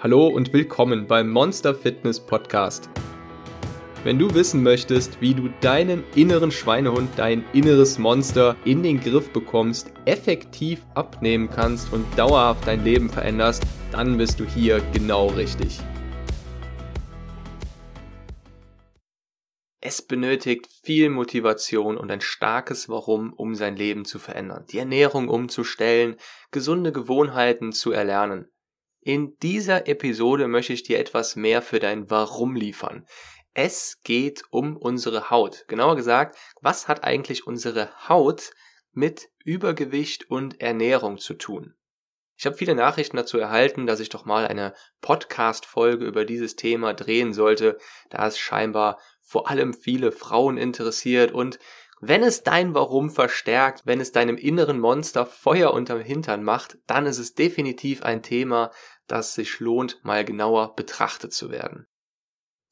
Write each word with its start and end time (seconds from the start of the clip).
Hallo 0.00 0.28
und 0.28 0.52
willkommen 0.52 1.08
beim 1.08 1.28
Monster 1.28 1.74
Fitness 1.74 2.20
Podcast. 2.20 2.88
Wenn 4.04 4.16
du 4.16 4.32
wissen 4.32 4.62
möchtest, 4.62 5.20
wie 5.20 5.34
du 5.34 5.48
deinen 5.60 6.04
inneren 6.14 6.52
Schweinehund, 6.52 7.10
dein 7.16 7.44
inneres 7.52 7.98
Monster 7.98 8.54
in 8.64 8.84
den 8.84 9.00
Griff 9.00 9.32
bekommst, 9.32 9.92
effektiv 10.04 10.86
abnehmen 10.94 11.50
kannst 11.50 11.92
und 11.92 12.06
dauerhaft 12.16 12.64
dein 12.68 12.84
Leben 12.84 13.10
veränderst, 13.10 13.64
dann 13.90 14.16
bist 14.16 14.38
du 14.38 14.44
hier 14.44 14.80
genau 14.92 15.30
richtig. 15.30 15.80
Es 19.80 20.00
benötigt 20.00 20.68
viel 20.84 21.10
Motivation 21.10 21.96
und 21.96 22.12
ein 22.12 22.20
starkes 22.20 22.88
Warum, 22.88 23.32
um 23.32 23.56
sein 23.56 23.74
Leben 23.74 24.04
zu 24.04 24.20
verändern, 24.20 24.64
die 24.70 24.78
Ernährung 24.78 25.28
umzustellen, 25.28 26.14
gesunde 26.52 26.92
Gewohnheiten 26.92 27.72
zu 27.72 27.90
erlernen. 27.90 28.48
In 29.08 29.38
dieser 29.38 29.88
Episode 29.88 30.48
möchte 30.48 30.74
ich 30.74 30.82
dir 30.82 30.98
etwas 30.98 31.34
mehr 31.34 31.62
für 31.62 31.78
dein 31.78 32.10
Warum 32.10 32.54
liefern. 32.54 33.06
Es 33.54 34.02
geht 34.04 34.42
um 34.50 34.76
unsere 34.76 35.30
Haut. 35.30 35.64
Genauer 35.66 35.96
gesagt, 35.96 36.36
was 36.60 36.88
hat 36.88 37.04
eigentlich 37.04 37.46
unsere 37.46 37.88
Haut 38.10 38.50
mit 38.92 39.30
Übergewicht 39.42 40.30
und 40.30 40.60
Ernährung 40.60 41.16
zu 41.16 41.32
tun? 41.32 41.74
Ich 42.36 42.44
habe 42.44 42.58
viele 42.58 42.74
Nachrichten 42.74 43.16
dazu 43.16 43.38
erhalten, 43.38 43.86
dass 43.86 44.00
ich 44.00 44.10
doch 44.10 44.26
mal 44.26 44.46
eine 44.46 44.74
Podcast-Folge 45.00 46.04
über 46.04 46.26
dieses 46.26 46.56
Thema 46.56 46.92
drehen 46.92 47.32
sollte, 47.32 47.78
da 48.10 48.26
es 48.26 48.38
scheinbar 48.38 49.00
vor 49.22 49.48
allem 49.48 49.72
viele 49.72 50.12
Frauen 50.12 50.58
interessiert 50.58 51.32
und 51.32 51.58
wenn 52.00 52.22
es 52.22 52.44
dein 52.44 52.74
Warum 52.74 53.10
verstärkt, 53.10 53.82
wenn 53.84 54.00
es 54.00 54.12
deinem 54.12 54.36
inneren 54.36 54.78
Monster 54.78 55.26
Feuer 55.26 55.72
unterm 55.72 56.00
Hintern 56.00 56.44
macht, 56.44 56.78
dann 56.86 57.06
ist 57.06 57.18
es 57.18 57.34
definitiv 57.34 58.02
ein 58.02 58.22
Thema, 58.22 58.70
das 59.08 59.34
sich 59.34 59.58
lohnt, 59.60 60.04
mal 60.04 60.24
genauer 60.24 60.76
betrachtet 60.76 61.32
zu 61.32 61.50
werden. 61.50 61.86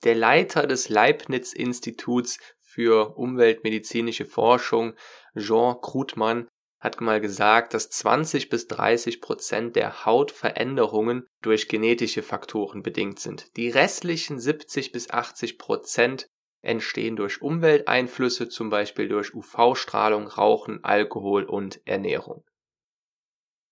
Der 0.05 0.15
Leiter 0.15 0.67
des 0.67 0.89
Leibniz-Instituts 0.89 2.39
für 2.59 3.17
umweltmedizinische 3.17 4.27
Forschung, 4.27 4.95
Jean 5.37 5.81
Krutmann, 5.81 6.47
hat 6.79 7.01
mal 7.01 7.21
gesagt, 7.21 7.75
dass 7.75 7.89
20 7.89 8.49
bis 8.51 8.69
30 8.69 9.21
Prozent 9.21 9.77
der 9.77 10.05
Hautveränderungen 10.05 11.27
durch 11.43 11.69
genetische 11.69 12.23
Faktoren 12.23 12.83
bedingt 12.83 13.19
sind. 13.19 13.57
Die 13.57 13.71
restlichen 13.71 14.39
70 14.39 14.93
bis 14.93 15.11
80 15.11 15.59
Prozent 15.59 16.27
entstehen 16.63 17.17
durch 17.17 17.41
Umwelteinflüsse, 17.41 18.49
zum 18.49 18.71
Beispiel 18.71 19.09
durch 19.09 19.35
UV-Strahlung, 19.35 20.27
Rauchen, 20.27 20.85
Alkohol 20.85 21.45
und 21.45 21.81
Ernährung. 21.87 22.45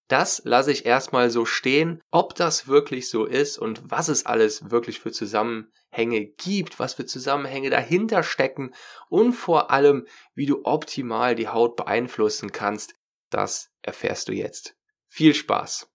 Das 0.08 0.42
lasse 0.44 0.70
ich 0.70 0.84
erstmal 0.84 1.30
so 1.30 1.47
stehen, 1.47 2.02
ob 2.10 2.34
das 2.34 2.69
wirklich 2.69 3.08
so 3.08 3.24
ist 3.24 3.58
und 3.58 3.91
was 3.91 4.08
es 4.08 4.27
alles 4.27 4.70
wirklich 4.70 5.00
für 5.00 5.12
Zusammenhänge 5.12 6.27
gibt, 6.27 6.78
was 6.78 6.94
für 6.94 7.06
Zusammenhänge 7.06 7.70
dahinter 7.70 8.22
stecken 8.22 8.75
und 9.08 9.32
vor 9.32 9.70
allem, 9.70 10.06
wie 10.34 10.47
du 10.47 10.64
optimal 10.64 11.34
die 11.34 11.48
Haut 11.48 11.77
beeinflussen 11.77 12.52
kannst, 12.52 12.94
das 13.30 13.70
erfährst 13.80 14.28
du 14.28 14.32
jetzt. 14.32 14.77
Viel 15.08 15.34
Spaß! 15.34 15.88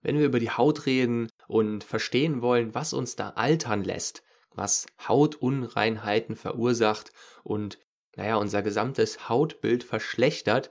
Wenn 0.00 0.18
wir 0.18 0.26
über 0.26 0.40
die 0.40 0.50
Haut 0.50 0.86
reden 0.86 1.30
und 1.46 1.84
verstehen 1.84 2.40
wollen, 2.40 2.74
was 2.74 2.92
uns 2.92 3.14
da 3.14 3.30
altern 3.30 3.84
lässt, 3.84 4.22
was 4.50 4.86
Hautunreinheiten 5.06 6.34
verursacht 6.34 7.12
und 7.44 7.78
naja, 8.16 8.36
unser 8.36 8.62
gesamtes 8.62 9.28
Hautbild 9.28 9.84
verschlechtert, 9.84 10.70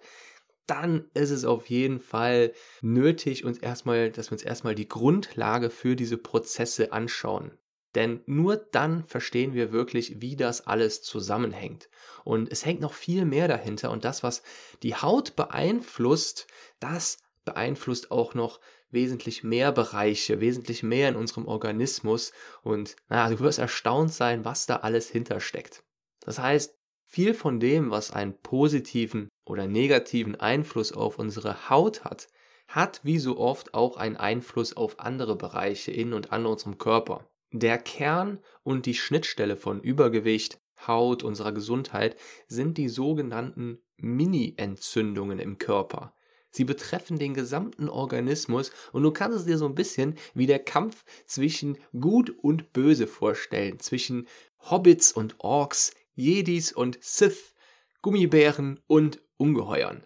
dann 0.67 1.09
ist 1.13 1.31
es 1.31 1.45
auf 1.45 1.69
jeden 1.69 1.99
Fall 1.99 2.53
nötig, 2.81 3.45
uns 3.45 3.57
erstmal, 3.57 4.11
dass 4.11 4.29
wir 4.29 4.33
uns 4.33 4.43
erstmal 4.43 4.75
die 4.75 4.87
Grundlage 4.87 5.69
für 5.69 5.95
diese 5.95 6.17
Prozesse 6.17 6.93
anschauen. 6.93 7.57
Denn 7.95 8.21
nur 8.25 8.55
dann 8.55 9.03
verstehen 9.05 9.53
wir 9.53 9.71
wirklich, 9.73 10.21
wie 10.21 10.37
das 10.37 10.65
alles 10.65 11.01
zusammenhängt. 11.01 11.89
Und 12.23 12.49
es 12.51 12.65
hängt 12.65 12.79
noch 12.79 12.93
viel 12.93 13.25
mehr 13.25 13.47
dahinter. 13.47 13.91
Und 13.91 14.05
das, 14.05 14.23
was 14.23 14.43
die 14.81 14.95
Haut 14.95 15.35
beeinflusst, 15.35 16.47
das 16.79 17.17
beeinflusst 17.43 18.11
auch 18.11 18.33
noch 18.33 18.61
wesentlich 18.91 19.43
mehr 19.43 19.71
Bereiche, 19.71 20.39
wesentlich 20.39 20.83
mehr 20.83 21.09
in 21.09 21.15
unserem 21.15 21.47
Organismus. 21.47 22.31
Und 22.61 22.95
naja, 23.09 23.29
du 23.29 23.39
wirst 23.39 23.59
erstaunt 23.59 24.13
sein, 24.13 24.45
was 24.45 24.65
da 24.65 24.77
alles 24.77 25.09
hintersteckt. 25.09 25.83
Das 26.21 26.39
heißt, 26.39 26.77
viel 27.11 27.33
von 27.33 27.59
dem, 27.59 27.91
was 27.91 28.11
einen 28.11 28.37
positiven 28.41 29.27
oder 29.45 29.67
negativen 29.67 30.39
Einfluss 30.39 30.93
auf 30.93 31.19
unsere 31.19 31.69
Haut 31.69 32.05
hat, 32.05 32.29
hat 32.69 33.01
wie 33.03 33.19
so 33.19 33.37
oft 33.37 33.73
auch 33.73 33.97
einen 33.97 34.15
Einfluss 34.15 34.77
auf 34.77 34.97
andere 35.01 35.35
Bereiche 35.35 35.91
in 35.91 36.13
und 36.13 36.31
an 36.31 36.45
unserem 36.45 36.77
Körper. 36.77 37.29
Der 37.51 37.77
Kern 37.77 38.39
und 38.63 38.85
die 38.85 38.93
Schnittstelle 38.93 39.57
von 39.57 39.81
Übergewicht, 39.81 40.61
Haut, 40.87 41.21
unserer 41.21 41.51
Gesundheit 41.51 42.15
sind 42.47 42.77
die 42.77 42.87
sogenannten 42.87 43.79
Mini-Entzündungen 43.97 45.37
im 45.39 45.57
Körper. 45.57 46.15
Sie 46.49 46.63
betreffen 46.63 47.19
den 47.19 47.33
gesamten 47.33 47.89
Organismus 47.89 48.71
und 48.93 49.03
du 49.03 49.11
kannst 49.11 49.37
es 49.37 49.45
dir 49.45 49.57
so 49.57 49.65
ein 49.65 49.75
bisschen 49.75 50.15
wie 50.33 50.47
der 50.47 50.59
Kampf 50.59 51.03
zwischen 51.25 51.77
Gut 51.91 52.29
und 52.29 52.71
Böse 52.71 53.05
vorstellen, 53.05 53.79
zwischen 53.79 54.27
Hobbits 54.69 55.11
und 55.11 55.35
Orks, 55.39 55.93
Jedis 56.21 56.71
und 56.71 56.99
Sith, 57.01 57.55
Gummibären 58.03 58.79
und 58.85 59.23
Ungeheuern. 59.37 60.05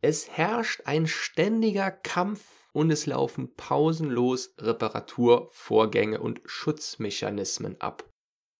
Es 0.00 0.28
herrscht 0.28 0.82
ein 0.84 1.06
ständiger 1.06 1.92
Kampf 1.92 2.44
und 2.72 2.90
es 2.90 3.06
laufen 3.06 3.54
pausenlos 3.54 4.52
Reparaturvorgänge 4.58 6.20
und 6.20 6.40
Schutzmechanismen 6.44 7.80
ab, 7.80 8.10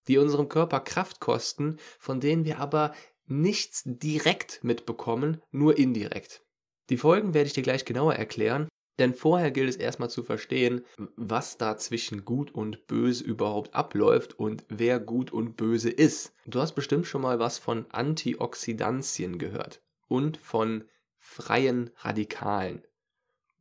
die 0.06 0.19
unserem 0.19 0.48
Körper 0.48 0.78
Kraft 0.78 1.19
kosten, 1.19 1.78
von 1.98 2.20
denen 2.20 2.44
wir 2.44 2.60
aber 2.60 2.94
nichts 3.26 3.82
direkt 3.84 4.62
mitbekommen, 4.62 5.42
nur 5.50 5.76
indirekt. 5.76 6.44
Die 6.91 6.96
Folgen 6.96 7.34
werde 7.34 7.48
ich 7.48 7.54
dir 7.54 7.64
gleich 7.64 7.84
genauer 7.84 8.14
erklären, 8.14 8.69
denn 8.99 9.15
vorher 9.15 9.50
gilt 9.50 9.69
es 9.69 9.77
erstmal 9.77 10.10
zu 10.10 10.22
verstehen, 10.22 10.84
was 11.16 11.56
da 11.56 11.77
zwischen 11.77 12.25
Gut 12.25 12.53
und 12.53 12.87
Böse 12.87 13.25
überhaupt 13.25 13.75
abläuft 13.75 14.38
und 14.38 14.65
wer 14.69 15.00
Gut 15.00 15.32
und 15.32 15.56
Böse 15.56 15.91
ist. 15.91 16.32
Du 16.47 16.60
hast 16.60 16.75
bestimmt 16.75 17.06
schon 17.06 17.22
mal 17.22 17.38
was 17.38 17.59
von 17.59 17.87
Antioxidantien 17.91 19.38
gehört 19.38 19.82
und 20.06 20.37
von 20.37 20.84
freien 21.19 21.91
Radikalen. 21.99 22.82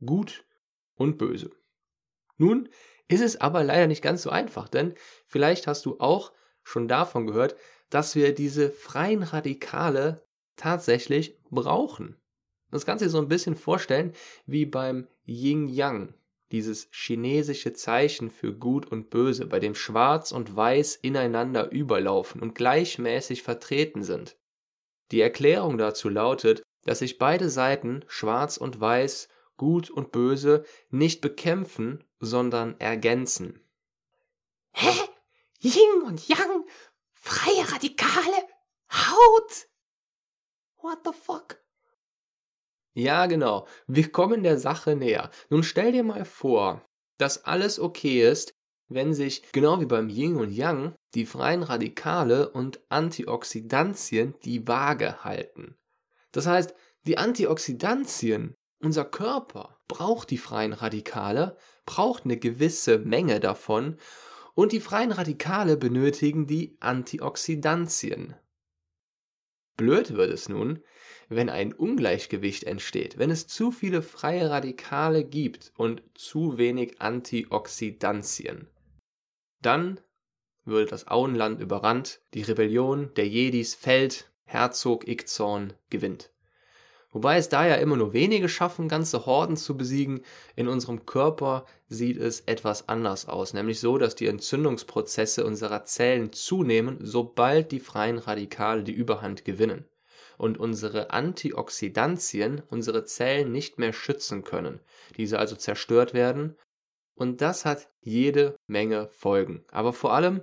Gut 0.06 0.46
und 0.96 1.18
Böse. 1.18 1.52
Nun 2.38 2.70
ist 3.08 3.22
es 3.22 3.40
aber 3.40 3.64
leider 3.64 3.88
nicht 3.88 4.02
ganz 4.02 4.24
so 4.24 4.30
einfach, 4.30 4.68
denn 4.68 4.94
vielleicht 5.26 5.68
hast 5.68 5.86
du 5.86 6.00
auch 6.00 6.32
schon 6.64 6.88
davon 6.88 7.28
gehört, 7.28 7.56
dass 7.90 8.16
wir 8.16 8.34
diese 8.34 8.72
freien 8.72 9.24
Radikale 9.24 10.26
tatsächlich 10.56 11.40
brauchen. 11.50 12.18
Das 12.74 12.86
dir 12.86 13.10
so 13.10 13.20
ein 13.20 13.28
bisschen 13.28 13.56
vorstellen 13.56 14.14
wie 14.48 14.66
beim 14.66 15.08
Yin-Yang, 15.28 16.16
dieses 16.52 16.88
chinesische 16.92 17.74
Zeichen 17.74 18.32
für 18.32 18.52
Gut 18.52 18.88
und 18.88 19.12
Böse, 19.12 19.46
bei 19.46 19.60
dem 19.60 19.76
Schwarz 19.76 20.32
und 20.32 20.56
Weiß 20.56 20.96
ineinander 20.96 21.72
überlaufen 21.72 22.42
und 22.42 22.56
gleichmäßig 22.56 23.44
vertreten 23.44 24.04
sind. 24.04 24.38
Die 25.12 25.22
Erklärung 25.22 25.78
dazu 25.78 26.10
lautet, 26.10 26.64
dass 26.84 27.00
sich 27.00 27.20
beide 27.20 27.52
Seiten, 27.52 28.04
Schwarz 28.08 28.58
und 28.58 28.82
Weiß, 28.82 29.28
Gut 29.56 29.92
und 29.92 30.12
Böse, 30.12 30.66
nicht 30.90 31.22
bekämpfen, 31.22 32.04
sondern 32.20 32.80
ergänzen. 32.80 33.60
Hä? 34.72 34.90
Yin 35.60 36.02
und 36.08 36.28
Yang? 36.28 36.66
Freie 37.14 37.72
Radikale? 37.72 38.48
Haut? 38.90 39.68
What 40.82 41.02
the 41.06 41.12
fuck? 41.14 41.63
Ja, 42.94 43.26
genau. 43.26 43.68
Wir 43.88 44.12
kommen 44.12 44.44
der 44.44 44.58
Sache 44.60 44.96
näher. 44.96 45.32
Nun 45.50 45.64
stell 45.64 45.92
dir 45.92 46.04
mal 46.04 46.26
vor, 46.26 46.86
dass 47.18 47.46
alles 47.46 47.80
okay 47.80 48.30
ist, 48.30 48.54
wenn 48.88 49.14
sich, 49.14 49.44
genau 49.52 49.80
wie 49.80 49.86
beim 49.86 50.10
Yin 50.10 50.36
und 50.36 50.52
Yang, 50.52 50.94
die 51.16 51.26
freien 51.26 51.64
Radikale 51.64 52.50
und 52.50 52.80
Antioxidantien 52.90 54.36
die 54.44 54.68
Waage 54.68 55.24
halten. 55.24 55.76
Das 56.32 56.48
heißt, 56.48 56.76
die 57.06 57.18
Antioxidantien, 57.18 58.56
unser 58.80 59.06
Körper 59.06 59.80
braucht 59.88 60.30
die 60.30 60.38
freien 60.38 60.74
Radikale, 60.74 61.58
braucht 61.86 62.26
eine 62.26 62.38
gewisse 62.38 63.00
Menge 63.00 63.40
davon 63.40 63.98
und 64.56 64.72
die 64.72 64.80
freien 64.80 65.12
Radikale 65.12 65.78
benötigen 65.78 66.48
die 66.48 66.78
Antioxidantien. 66.80 68.36
Blöd 69.76 70.14
wird 70.14 70.32
es 70.32 70.50
nun, 70.50 70.84
wenn 71.36 71.50
ein 71.50 71.74
Ungleichgewicht 71.74 72.64
entsteht, 72.64 73.18
wenn 73.18 73.30
es 73.30 73.48
zu 73.48 73.72
viele 73.72 74.02
freie 74.02 74.50
Radikale 74.50 75.24
gibt 75.24 75.72
und 75.76 76.02
zu 76.14 76.58
wenig 76.58 77.02
Antioxidantien. 77.02 78.68
Dann 79.62 80.00
würde 80.66 80.90
das 80.90 81.08
Auenland 81.08 81.60
überrannt, 81.60 82.22
die 82.34 82.42
Rebellion 82.42 83.14
der 83.16 83.28
Jedis 83.28 83.76
fällt, 83.76 84.32
Herzog 84.46 85.08
Ickzorn 85.08 85.74
gewinnt. 85.90 86.32
Wobei 87.12 87.38
es 87.38 87.48
da 87.48 87.68
ja 87.68 87.76
immer 87.76 87.96
nur 87.96 88.14
wenige 88.14 88.50
schaffen, 88.50 88.88
ganze 88.88 89.28
Horden 89.28 89.56
zu 89.56 89.78
besiegen, 89.78 90.22
in 90.56 90.68
unserem 90.68 91.06
Körper 91.06 91.66
sieht 91.88 92.18
es 92.18 92.42
etwas 92.42 92.90
anders 92.90 93.28
aus, 93.28 93.54
nämlich 93.54 93.80
so, 93.80 94.00
dass 94.00 94.16
die 94.16 94.26
Entzündungsprozesse 94.26 95.46
unserer 95.46 95.86
Zellen 95.86 96.34
zunehmen, 96.34 96.98
sobald 97.02 97.72
die 97.72 97.80
freien 97.80 98.18
Radikale 98.18 98.84
die 98.84 98.94
Überhand 98.94 99.46
gewinnen 99.46 99.86
und 100.38 100.58
unsere 100.58 101.12
Antioxidantien 101.12 102.62
unsere 102.70 103.06
Zellen 103.06 103.52
nicht 103.52 103.80
mehr 103.80 103.94
schützen 103.94 104.44
können, 104.44 104.80
diese 105.18 105.40
also 105.40 105.56
zerstört 105.56 106.14
werden 106.14 106.56
und 107.16 107.42
das 107.42 107.66
hat 107.66 107.90
jede 108.02 108.56
Menge 108.68 109.10
Folgen. 109.10 109.64
Aber 109.72 109.94
vor 109.94 110.14
allem, 110.14 110.42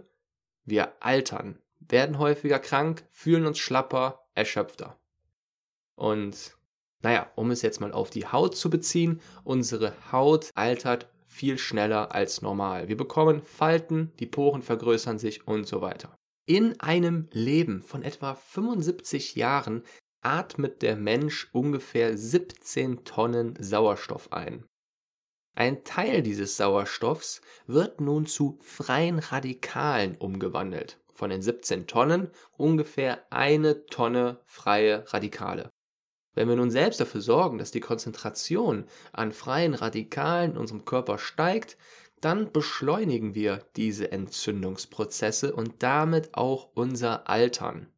wir 0.64 0.92
altern, 1.00 1.58
werden 1.80 2.18
häufiger 2.18 2.58
krank, 2.58 3.04
fühlen 3.10 3.46
uns 3.46 3.58
schlapper, 3.58 4.26
erschöpfter. 4.34 4.98
Und 5.96 6.56
naja, 7.02 7.30
um 7.34 7.50
es 7.50 7.62
jetzt 7.62 7.80
mal 7.80 7.92
auf 7.92 8.10
die 8.10 8.26
Haut 8.26 8.56
zu 8.56 8.70
beziehen, 8.70 9.20
unsere 9.42 9.94
Haut 10.12 10.50
altert 10.54 11.10
viel 11.26 11.58
schneller 11.58 12.14
als 12.14 12.42
normal. 12.42 12.88
Wir 12.88 12.96
bekommen 12.96 13.42
Falten, 13.42 14.12
die 14.18 14.26
Poren 14.26 14.62
vergrößern 14.62 15.18
sich 15.18 15.46
und 15.46 15.66
so 15.66 15.80
weiter. 15.80 16.14
In 16.50 16.80
einem 16.80 17.28
Leben 17.30 17.80
von 17.80 18.02
etwa 18.02 18.34
75 18.34 19.36
Jahren 19.36 19.84
atmet 20.20 20.82
der 20.82 20.96
Mensch 20.96 21.48
ungefähr 21.52 22.18
17 22.18 23.04
Tonnen 23.04 23.54
Sauerstoff 23.60 24.32
ein. 24.32 24.66
Ein 25.54 25.84
Teil 25.84 26.24
dieses 26.24 26.56
Sauerstoffs 26.56 27.40
wird 27.68 28.00
nun 28.00 28.26
zu 28.26 28.58
freien 28.62 29.20
Radikalen 29.20 30.16
umgewandelt. 30.16 30.98
Von 31.14 31.30
den 31.30 31.40
17 31.40 31.86
Tonnen 31.86 32.32
ungefähr 32.56 33.24
eine 33.30 33.86
Tonne 33.86 34.40
freie 34.44 35.04
Radikale. 35.12 35.70
Wenn 36.34 36.48
wir 36.48 36.56
nun 36.56 36.72
selbst 36.72 36.98
dafür 36.98 37.20
sorgen, 37.20 37.58
dass 37.58 37.70
die 37.70 37.78
Konzentration 37.78 38.86
an 39.12 39.30
freien 39.30 39.74
Radikalen 39.74 40.52
in 40.52 40.58
unserem 40.58 40.84
Körper 40.84 41.18
steigt, 41.18 41.76
dann 42.20 42.52
beschleunigen 42.52 43.34
wir 43.34 43.64
diese 43.76 44.12
Entzündungsprozesse 44.12 45.54
und 45.54 45.82
damit 45.82 46.34
auch 46.34 46.70
unser 46.74 47.28
Altern. 47.28 47.88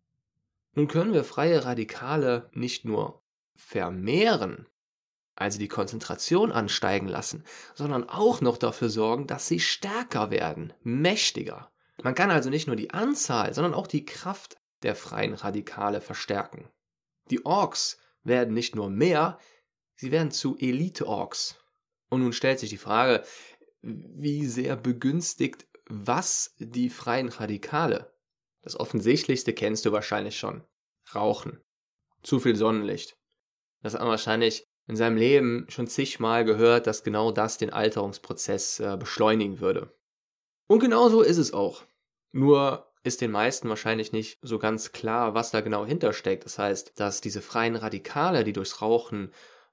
Nun 0.74 0.88
können 0.88 1.12
wir 1.12 1.24
freie 1.24 1.64
Radikale 1.64 2.50
nicht 2.52 2.84
nur 2.84 3.22
vermehren, 3.54 4.66
also 5.34 5.58
die 5.58 5.68
Konzentration 5.68 6.52
ansteigen 6.52 7.08
lassen, 7.08 7.44
sondern 7.74 8.08
auch 8.08 8.40
noch 8.40 8.56
dafür 8.56 8.88
sorgen, 8.88 9.26
dass 9.26 9.48
sie 9.48 9.60
stärker 9.60 10.30
werden, 10.30 10.72
mächtiger. 10.82 11.70
Man 12.02 12.14
kann 12.14 12.30
also 12.30 12.50
nicht 12.50 12.66
nur 12.66 12.76
die 12.76 12.90
Anzahl, 12.90 13.54
sondern 13.54 13.74
auch 13.74 13.86
die 13.86 14.04
Kraft 14.04 14.56
der 14.82 14.94
freien 14.94 15.34
Radikale 15.34 16.00
verstärken. 16.00 16.68
Die 17.30 17.44
Orks 17.44 17.98
werden 18.24 18.54
nicht 18.54 18.74
nur 18.74 18.90
mehr, 18.90 19.38
sie 19.96 20.10
werden 20.10 20.30
zu 20.30 20.56
Elite-Orks. 20.58 21.56
Und 22.08 22.22
nun 22.22 22.32
stellt 22.32 22.58
sich 22.58 22.70
die 22.70 22.78
Frage, 22.78 23.24
wie 23.82 24.46
sehr 24.46 24.76
begünstigt 24.76 25.66
was 25.88 26.54
die 26.58 26.88
freien 26.88 27.28
Radikale? 27.28 28.14
Das 28.62 28.78
Offensichtlichste 28.78 29.52
kennst 29.52 29.84
du 29.84 29.92
wahrscheinlich 29.92 30.38
schon. 30.38 30.64
Rauchen. 31.14 31.60
Zu 32.22 32.38
viel 32.40 32.56
Sonnenlicht. 32.56 33.18
Das 33.82 33.94
hat 33.94 34.00
man 34.00 34.10
wahrscheinlich 34.10 34.68
in 34.86 34.96
seinem 34.96 35.16
Leben 35.16 35.66
schon 35.68 35.88
zigmal 35.88 36.44
gehört, 36.44 36.86
dass 36.86 37.04
genau 37.04 37.32
das 37.32 37.58
den 37.58 37.70
Alterungsprozess 37.70 38.80
äh, 38.80 38.96
beschleunigen 38.96 39.60
würde. 39.60 39.92
Und 40.68 40.78
genau 40.78 41.08
so 41.08 41.22
ist 41.22 41.38
es 41.38 41.52
auch. 41.52 41.82
Nur 42.32 42.88
ist 43.02 43.20
den 43.20 43.32
meisten 43.32 43.68
wahrscheinlich 43.68 44.12
nicht 44.12 44.38
so 44.42 44.58
ganz 44.58 44.92
klar, 44.92 45.34
was 45.34 45.50
da 45.50 45.60
genau 45.60 45.84
hintersteckt. 45.84 46.44
Das 46.44 46.58
heißt, 46.58 46.92
dass 47.00 47.20
diese 47.20 47.42
freien 47.42 47.74
Radikale, 47.74 48.44
die 48.44 48.52
durchs 48.52 48.80
Rauchen 48.80 49.32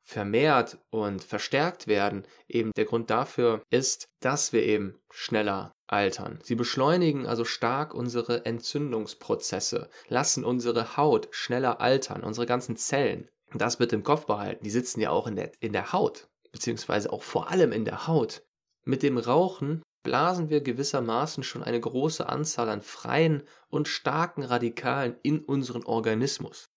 vermehrt 0.09 0.79
und 0.89 1.23
verstärkt 1.23 1.87
werden, 1.87 2.25
eben 2.47 2.71
der 2.75 2.85
Grund 2.85 3.11
dafür 3.11 3.61
ist, 3.69 4.07
dass 4.21 4.53
wir 4.53 4.63
eben 4.63 4.99
schneller 5.11 5.71
altern. 5.85 6.39
Sie 6.43 6.55
beschleunigen 6.55 7.27
also 7.27 7.45
stark 7.45 7.93
unsere 7.93 8.45
Entzündungsprozesse, 8.45 9.87
lassen 10.07 10.43
unsere 10.43 10.97
Haut 10.97 11.27
schneller 11.29 11.79
altern, 11.79 12.23
unsere 12.23 12.47
ganzen 12.47 12.75
Zellen. 12.75 13.29
Und 13.51 13.61
das 13.61 13.77
bitte 13.77 13.95
im 13.95 14.03
Kopf 14.03 14.25
behalten. 14.25 14.63
Die 14.63 14.71
sitzen 14.71 14.99
ja 14.99 15.11
auch 15.11 15.27
in 15.27 15.35
der, 15.35 15.51
in 15.59 15.73
der 15.73 15.93
Haut, 15.93 16.27
beziehungsweise 16.51 17.13
auch 17.13 17.23
vor 17.23 17.51
allem 17.51 17.71
in 17.71 17.85
der 17.85 18.07
Haut. 18.07 18.43
Mit 18.85 19.03
dem 19.03 19.17
Rauchen 19.17 19.83
blasen 20.03 20.49
wir 20.49 20.61
gewissermaßen 20.61 21.43
schon 21.43 21.63
eine 21.63 21.79
große 21.79 22.27
Anzahl 22.27 22.69
an 22.69 22.81
freien 22.81 23.43
und 23.69 23.87
starken 23.87 24.43
Radikalen 24.43 25.17
in 25.21 25.39
unseren 25.39 25.83
Organismus. 25.83 26.68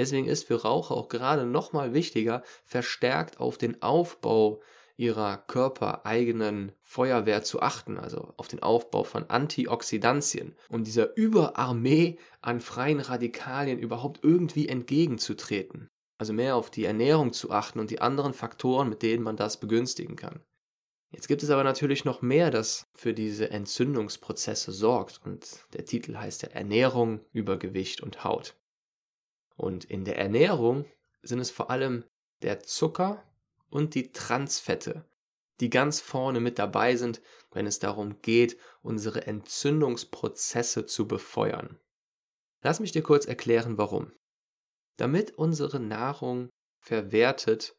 Deswegen 0.00 0.28
ist 0.28 0.46
für 0.46 0.62
Raucher 0.62 0.94
auch 0.94 1.10
gerade 1.10 1.44
nochmal 1.44 1.92
wichtiger, 1.92 2.42
verstärkt 2.64 3.38
auf 3.38 3.58
den 3.58 3.82
Aufbau 3.82 4.62
ihrer 4.96 5.36
körpereigenen 5.36 6.72
Feuerwehr 6.80 7.42
zu 7.42 7.60
achten, 7.60 7.98
also 7.98 8.32
auf 8.38 8.48
den 8.48 8.62
Aufbau 8.62 9.04
von 9.04 9.28
Antioxidantien, 9.28 10.56
um 10.70 10.84
dieser 10.84 11.14
Überarmee 11.18 12.16
an 12.40 12.62
freien 12.62 13.00
Radikalien 13.00 13.78
überhaupt 13.78 14.20
irgendwie 14.22 14.70
entgegenzutreten. 14.70 15.90
Also 16.16 16.32
mehr 16.32 16.56
auf 16.56 16.70
die 16.70 16.86
Ernährung 16.86 17.34
zu 17.34 17.50
achten 17.50 17.78
und 17.78 17.90
die 17.90 18.00
anderen 18.00 18.32
Faktoren, 18.32 18.88
mit 18.88 19.02
denen 19.02 19.22
man 19.22 19.36
das 19.36 19.60
begünstigen 19.60 20.16
kann. 20.16 20.40
Jetzt 21.10 21.28
gibt 21.28 21.42
es 21.42 21.50
aber 21.50 21.62
natürlich 21.62 22.06
noch 22.06 22.22
mehr, 22.22 22.50
das 22.50 22.86
für 22.94 23.12
diese 23.12 23.50
Entzündungsprozesse 23.50 24.72
sorgt 24.72 25.20
und 25.26 25.66
der 25.74 25.84
Titel 25.84 26.16
heißt 26.16 26.40
ja 26.44 26.48
Ernährung, 26.48 27.20
Übergewicht 27.32 28.00
und 28.00 28.24
Haut. 28.24 28.56
Und 29.60 29.84
in 29.84 30.06
der 30.06 30.16
Ernährung 30.16 30.86
sind 31.20 31.38
es 31.38 31.50
vor 31.50 31.70
allem 31.70 32.04
der 32.40 32.60
Zucker 32.60 33.22
und 33.68 33.94
die 33.94 34.10
Transfette, 34.10 35.04
die 35.60 35.68
ganz 35.68 36.00
vorne 36.00 36.40
mit 36.40 36.58
dabei 36.58 36.96
sind, 36.96 37.20
wenn 37.50 37.66
es 37.66 37.78
darum 37.78 38.22
geht, 38.22 38.56
unsere 38.80 39.26
Entzündungsprozesse 39.26 40.86
zu 40.86 41.06
befeuern. 41.06 41.78
Lass 42.62 42.80
mich 42.80 42.92
dir 42.92 43.02
kurz 43.02 43.26
erklären, 43.26 43.76
warum. 43.76 44.12
Damit 44.96 45.32
unsere 45.32 45.78
Nahrung 45.78 46.48
verwertet 46.78 47.76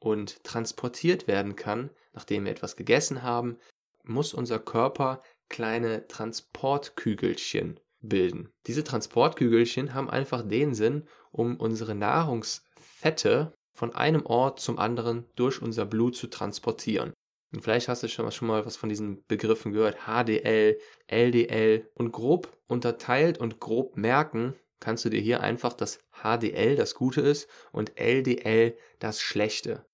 und 0.00 0.44
transportiert 0.44 1.26
werden 1.26 1.56
kann, 1.56 1.88
nachdem 2.12 2.44
wir 2.44 2.52
etwas 2.52 2.76
gegessen 2.76 3.22
haben, 3.22 3.58
muss 4.02 4.34
unser 4.34 4.58
Körper 4.58 5.22
kleine 5.48 6.06
Transportkügelchen 6.06 7.80
bilden. 8.00 8.50
Diese 8.66 8.84
Transportkügelchen 8.84 9.94
haben 9.94 10.10
einfach 10.10 10.46
den 10.46 10.74
Sinn, 10.74 11.06
um 11.30 11.56
unsere 11.56 11.94
Nahrungsfette 11.94 13.52
von 13.72 13.94
einem 13.94 14.26
Ort 14.26 14.60
zum 14.60 14.78
anderen 14.78 15.26
durch 15.36 15.62
unser 15.62 15.86
Blut 15.86 16.16
zu 16.16 16.28
transportieren. 16.28 17.12
Und 17.52 17.62
vielleicht 17.62 17.88
hast 17.88 18.02
du 18.02 18.08
schon 18.08 18.24
mal, 18.24 18.30
schon 18.30 18.48
mal 18.48 18.66
was 18.66 18.76
von 18.76 18.88
diesen 18.88 19.24
Begriffen 19.26 19.72
gehört. 19.72 20.06
HDL, 20.06 20.78
LDL 21.06 21.88
und 21.94 22.12
grob 22.12 22.56
unterteilt 22.66 23.38
und 23.38 23.60
grob 23.60 23.96
merken 23.96 24.54
kannst 24.80 25.04
du 25.04 25.08
dir 25.08 25.20
hier 25.20 25.40
einfach 25.40 25.72
das 25.72 25.98
HDL, 26.12 26.76
das 26.76 26.94
Gute 26.94 27.20
ist, 27.20 27.48
und 27.72 27.98
LDL, 27.98 28.76
das 28.98 29.20
Schlechte. 29.20 29.86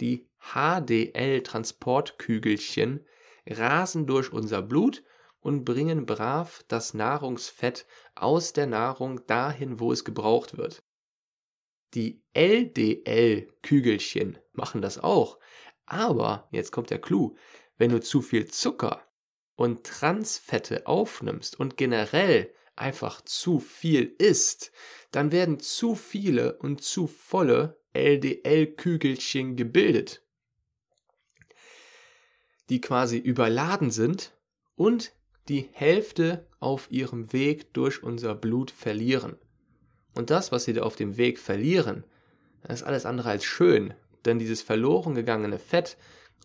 Die 0.00 0.28
HDL-Transportkügelchen 0.40 3.04
rasen 3.46 4.06
durch 4.06 4.32
unser 4.32 4.62
Blut 4.62 5.02
und 5.42 5.64
bringen 5.64 6.06
brav 6.06 6.64
das 6.68 6.94
Nahrungsfett 6.94 7.84
aus 8.14 8.54
der 8.54 8.66
Nahrung 8.66 9.26
dahin, 9.26 9.80
wo 9.80 9.92
es 9.92 10.04
gebraucht 10.04 10.56
wird. 10.56 10.82
Die 11.94 12.22
LDL-Kügelchen 12.32 14.38
machen 14.52 14.80
das 14.80 14.98
auch. 14.98 15.38
Aber, 15.84 16.48
jetzt 16.52 16.72
kommt 16.72 16.88
der 16.88 17.00
Clou, 17.00 17.36
wenn 17.76 17.90
du 17.90 18.00
zu 18.00 18.22
viel 18.22 18.46
Zucker 18.46 19.06
und 19.56 19.84
Transfette 19.84 20.86
aufnimmst 20.86 21.60
und 21.60 21.76
generell 21.76 22.54
einfach 22.76 23.20
zu 23.20 23.58
viel 23.58 24.14
isst, 24.18 24.72
dann 25.10 25.32
werden 25.32 25.60
zu 25.60 25.94
viele 25.94 26.56
und 26.58 26.82
zu 26.82 27.06
volle 27.06 27.78
LDL-Kügelchen 27.92 29.56
gebildet, 29.56 30.22
die 32.70 32.80
quasi 32.80 33.18
überladen 33.18 33.90
sind 33.90 34.34
und 34.74 35.12
die 35.48 35.68
Hälfte 35.72 36.46
auf 36.60 36.90
ihrem 36.90 37.32
Weg 37.32 37.72
durch 37.74 38.02
unser 38.02 38.34
Blut 38.34 38.70
verlieren. 38.70 39.36
Und 40.14 40.30
das, 40.30 40.52
was 40.52 40.64
sie 40.64 40.72
da 40.72 40.82
auf 40.82 40.96
dem 40.96 41.16
Weg 41.16 41.38
verlieren, 41.38 42.04
ist 42.68 42.82
alles 42.82 43.06
andere 43.06 43.30
als 43.30 43.44
schön, 43.44 43.94
denn 44.24 44.38
dieses 44.38 44.62
verloren 44.62 45.14
gegangene 45.14 45.58
Fett 45.58 45.96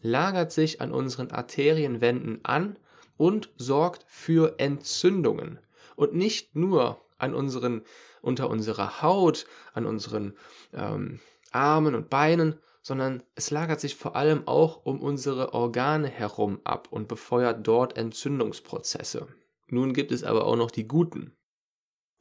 lagert 0.01 0.51
sich 0.51 0.82
an 0.82 0.92
unseren 0.92 1.32
Arterienwänden 1.32 2.39
an 2.44 2.77
und 3.18 3.50
sorgt 3.58 4.06
für 4.08 4.60
Entzündungen 4.60 5.60
und 5.96 6.16
nicht 6.16 6.56
nur 6.56 7.01
an 7.18 7.34
unseren, 7.34 7.82
unter 8.22 8.50
unserer 8.50 9.01
Haut, 9.01 9.48
an 9.74 9.86
unseren 9.86 10.34
ähm, 10.74 11.20
Armen 11.51 11.96
und 11.96 12.10
Beinen, 12.10 12.60
sondern 12.88 13.22
es 13.36 13.51
lagert 13.51 13.82
sich 13.82 13.98
vor 13.98 14.15
allem 14.15 14.48
auch 14.48 14.86
um 14.86 15.01
unsere 15.01 15.53
Organe 15.53 16.08
herum 16.08 16.62
ab 16.63 16.88
und 16.89 17.10
befeuert 17.10 17.67
dort 17.67 17.98
Entzündungsprozesse. 17.98 19.27
Nun 19.67 19.91
gibt 19.91 20.13
es 20.13 20.24
aber 20.24 20.46
auch 20.46 20.56
noch 20.56 20.72
die 20.72 20.88
guten. 20.88 21.36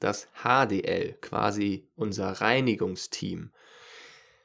Das 0.00 0.26
HDL, 0.42 1.12
quasi 1.20 1.88
unser 1.94 2.32
Reinigungsteam. 2.32 3.52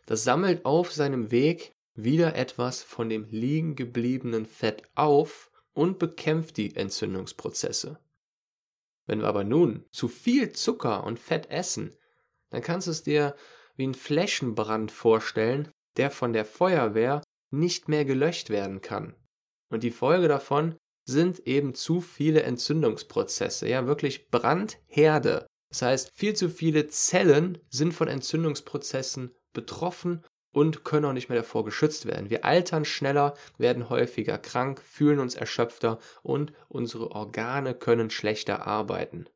Das 0.05 0.23
sammelt 0.23 0.63
auf 0.63 0.91
seinem 0.91 1.31
Weg 1.31 1.73
wieder 1.95 2.35
etwas 2.35 2.83
von 2.83 3.09
dem 3.09 3.25
liegen 3.31 3.75
gebliebenen 3.75 4.45
Fett 4.45 4.83
auf 4.93 5.49
und 5.73 5.97
bekämpft 5.97 6.57
die 6.57 6.75
Entzündungsprozesse. 6.75 7.97
Wenn 9.07 9.21
wir 9.21 9.27
aber 9.27 9.43
nun 9.43 9.85
zu 9.89 10.07
viel 10.07 10.51
Zucker 10.51 11.03
und 11.03 11.17
Fett 11.17 11.49
essen, 11.49 11.95
dann 12.51 12.61
kannst 12.61 12.85
du 12.85 12.91
es 12.91 13.01
dir 13.01 13.35
wie 13.75 13.85
einen 13.85 13.95
Flächenbrand 13.95 14.91
vorstellen, 14.91 15.71
der 15.97 16.11
von 16.11 16.33
der 16.33 16.45
Feuerwehr 16.45 17.21
nicht 17.51 17.89
mehr 17.89 18.05
gelöscht 18.05 18.49
werden 18.49 18.81
kann. 18.81 19.15
Und 19.69 19.83
die 19.83 19.91
Folge 19.91 20.27
davon 20.27 20.75
sind 21.05 21.39
eben 21.47 21.73
zu 21.73 22.01
viele 22.01 22.43
Entzündungsprozesse, 22.43 23.67
ja 23.67 23.85
wirklich 23.87 24.29
Brandherde. 24.29 25.47
Das 25.69 25.81
heißt, 25.81 26.11
viel 26.13 26.35
zu 26.35 26.49
viele 26.49 26.87
Zellen 26.87 27.57
sind 27.69 27.93
von 27.93 28.07
Entzündungsprozessen 28.07 29.33
betroffen 29.53 30.23
und 30.53 30.83
können 30.83 31.05
auch 31.05 31.13
nicht 31.13 31.29
mehr 31.29 31.37
davor 31.37 31.63
geschützt 31.63 32.05
werden. 32.05 32.29
Wir 32.29 32.45
altern 32.45 32.85
schneller, 32.85 33.35
werden 33.57 33.89
häufiger 33.89 34.37
krank, 34.37 34.81
fühlen 34.81 35.19
uns 35.19 35.35
erschöpfter 35.35 35.99
und 36.23 36.53
unsere 36.67 37.11
Organe 37.11 37.73
können 37.73 38.09
schlechter 38.09 38.67
arbeiten. 38.67 39.27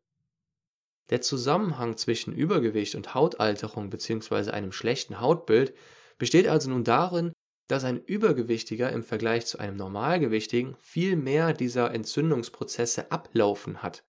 Der 1.10 1.22
Zusammenhang 1.22 1.98
zwischen 1.98 2.34
Übergewicht 2.34 2.96
und 2.96 3.14
Hautalterung 3.14 3.90
bzw. 3.90 4.52
einem 4.52 4.72
schlechten 4.72 5.22
Hautbild 5.22 5.74
besteht 6.18 6.48
also 6.48 6.70
nun 6.70 6.84
darin, 6.84 7.34
dass 7.68 7.84
ein 7.84 8.04
Übergewichtiger 8.04 8.92
im 8.92 9.04
Vergleich 9.04 9.46
zu 9.46 9.58
einem 9.58 9.76
Normalgewichtigen 9.76 10.76
viel 10.80 11.16
mehr 11.16 11.54
dieser 11.54 11.92
Entzündungsprozesse 11.94 13.12
ablaufen 13.12 13.82
hat. 13.82 14.04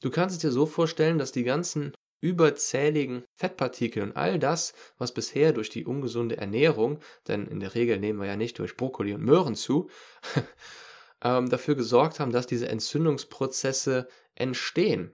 Du 0.00 0.10
kannst 0.10 0.36
es 0.36 0.42
dir 0.42 0.50
so 0.50 0.66
vorstellen, 0.66 1.18
dass 1.18 1.32
die 1.32 1.44
ganzen 1.44 1.92
überzähligen 2.20 3.24
Fettpartikel 3.34 4.02
und 4.02 4.16
all 4.16 4.38
das, 4.38 4.72
was 4.98 5.12
bisher 5.12 5.52
durch 5.52 5.68
die 5.68 5.84
ungesunde 5.84 6.38
Ernährung, 6.38 7.00
denn 7.28 7.46
in 7.46 7.60
der 7.60 7.74
Regel 7.74 7.98
nehmen 7.98 8.20
wir 8.20 8.26
ja 8.26 8.36
nicht 8.36 8.58
durch 8.58 8.76
Brokkoli 8.76 9.14
und 9.14 9.22
Möhren 9.22 9.54
zu, 9.54 9.90
ähm, 11.22 11.50
dafür 11.50 11.74
gesorgt 11.74 12.18
haben, 12.18 12.32
dass 12.32 12.46
diese 12.46 12.68
Entzündungsprozesse 12.68 14.08
entstehen. 14.34 15.12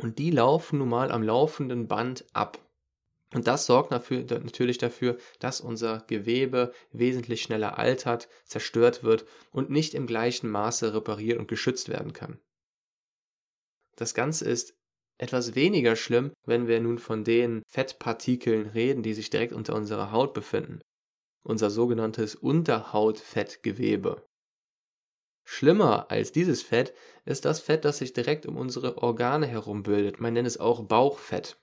Und 0.00 0.18
die 0.18 0.30
laufen 0.30 0.78
nun 0.78 0.88
mal 0.88 1.10
am 1.10 1.24
laufenden 1.24 1.88
Band 1.88 2.24
ab. 2.32 2.64
Und 3.34 3.46
das 3.46 3.66
sorgt 3.66 3.92
dafür, 3.92 4.24
natürlich 4.42 4.78
dafür, 4.78 5.18
dass 5.38 5.60
unser 5.60 6.04
Gewebe 6.06 6.72
wesentlich 6.92 7.42
schneller 7.42 7.78
altert, 7.78 8.28
zerstört 8.44 9.02
wird 9.02 9.26
und 9.52 9.68
nicht 9.68 9.94
im 9.94 10.06
gleichen 10.06 10.48
Maße 10.50 10.94
repariert 10.94 11.38
und 11.38 11.48
geschützt 11.48 11.90
werden 11.90 12.14
kann. 12.14 12.38
Das 13.96 14.14
Ganze 14.14 14.48
ist 14.48 14.74
etwas 15.18 15.54
weniger 15.54 15.96
schlimm, 15.96 16.32
wenn 16.46 16.68
wir 16.68 16.80
nun 16.80 16.98
von 16.98 17.24
den 17.24 17.62
Fettpartikeln 17.66 18.66
reden, 18.68 19.02
die 19.02 19.14
sich 19.14 19.28
direkt 19.28 19.52
unter 19.52 19.74
unserer 19.74 20.12
Haut 20.12 20.32
befinden. 20.32 20.80
Unser 21.42 21.70
sogenanntes 21.70 22.34
Unterhautfettgewebe. 22.34 24.24
Schlimmer 25.44 26.10
als 26.10 26.30
dieses 26.30 26.62
Fett 26.62 26.94
ist 27.24 27.44
das 27.44 27.60
Fett, 27.60 27.84
das 27.84 27.98
sich 27.98 28.12
direkt 28.12 28.46
um 28.46 28.56
unsere 28.56 28.98
Organe 28.98 29.46
herum 29.46 29.82
bildet. 29.82 30.20
Man 30.20 30.34
nennt 30.34 30.46
es 30.46 30.60
auch 30.60 30.84
Bauchfett. 30.84 31.58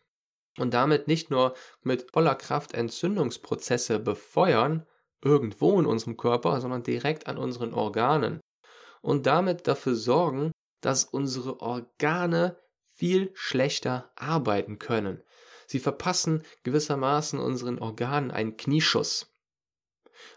Und 0.58 0.74
damit 0.74 1.08
nicht 1.08 1.32
nur 1.32 1.56
mit 1.84 2.12
voller 2.12 2.36
Kraft 2.36 2.74
Entzündungsprozesse 2.74 4.00
befeuern, 4.00 4.86
irgendwo 5.22 5.80
in 5.80 5.86
unserem 5.86 6.18
Körper, 6.18 6.62
sondern 6.62 6.84
direkt 6.84 7.28
an 7.28 7.38
unseren 7.38 7.74
Organen. 7.74 8.40
Und 9.02 9.26
damit 9.26 9.68
dafür 9.68 9.96
sorgen, 9.96 10.52
dass 10.82 11.04
unsere 11.04 11.60
Organe 11.62 12.58
viel 12.94 13.32
schlechter 13.34 14.12
arbeiten 14.16 14.80
können. 14.80 15.22
Sie 15.68 15.80
verpassen 15.80 16.44
gewissermaßen 16.64 17.40
unseren 17.40 17.80
Organen 17.80 18.32
einen 18.32 18.56
Knieschuss. 18.56 19.34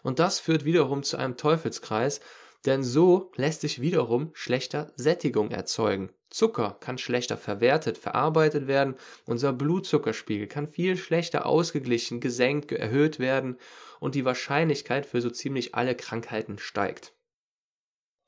Und 0.03 0.19
das 0.19 0.41
führt 0.41 0.65
wiederum 0.65 1.03
zu 1.03 1.17
einem 1.17 1.37
Teufelskreis, 1.37 2.21
denn 2.67 2.83
so 2.83 3.31
lässt 3.37 3.61
sich 3.61 3.81
wiederum 3.81 4.31
schlechter 4.35 4.93
Sättigung 4.97 5.51
erzeugen. 5.51 6.11
Zucker 6.31 6.77
kann 6.81 6.99
schlechter 6.99 7.37
verwertet, 7.37 7.97
verarbeitet 7.97 8.67
werden, 8.67 8.97
unser 9.25 9.53
Blutzuckerspiegel 9.53 10.47
kann 10.47 10.69
viel 10.69 10.97
schlechter 10.97 11.47
ausgeglichen, 11.47 12.21
gesenkt, 12.21 12.71
erhöht 12.73 13.19
werden 13.19 13.57
und 14.01 14.15
die 14.15 14.25
Wahrscheinlichkeit 14.25 15.07
für 15.07 15.21
so 15.21 15.31
ziemlich 15.31 15.75
alle 15.75 15.95
Krankheiten 15.95 16.59
steigt. 16.59 17.15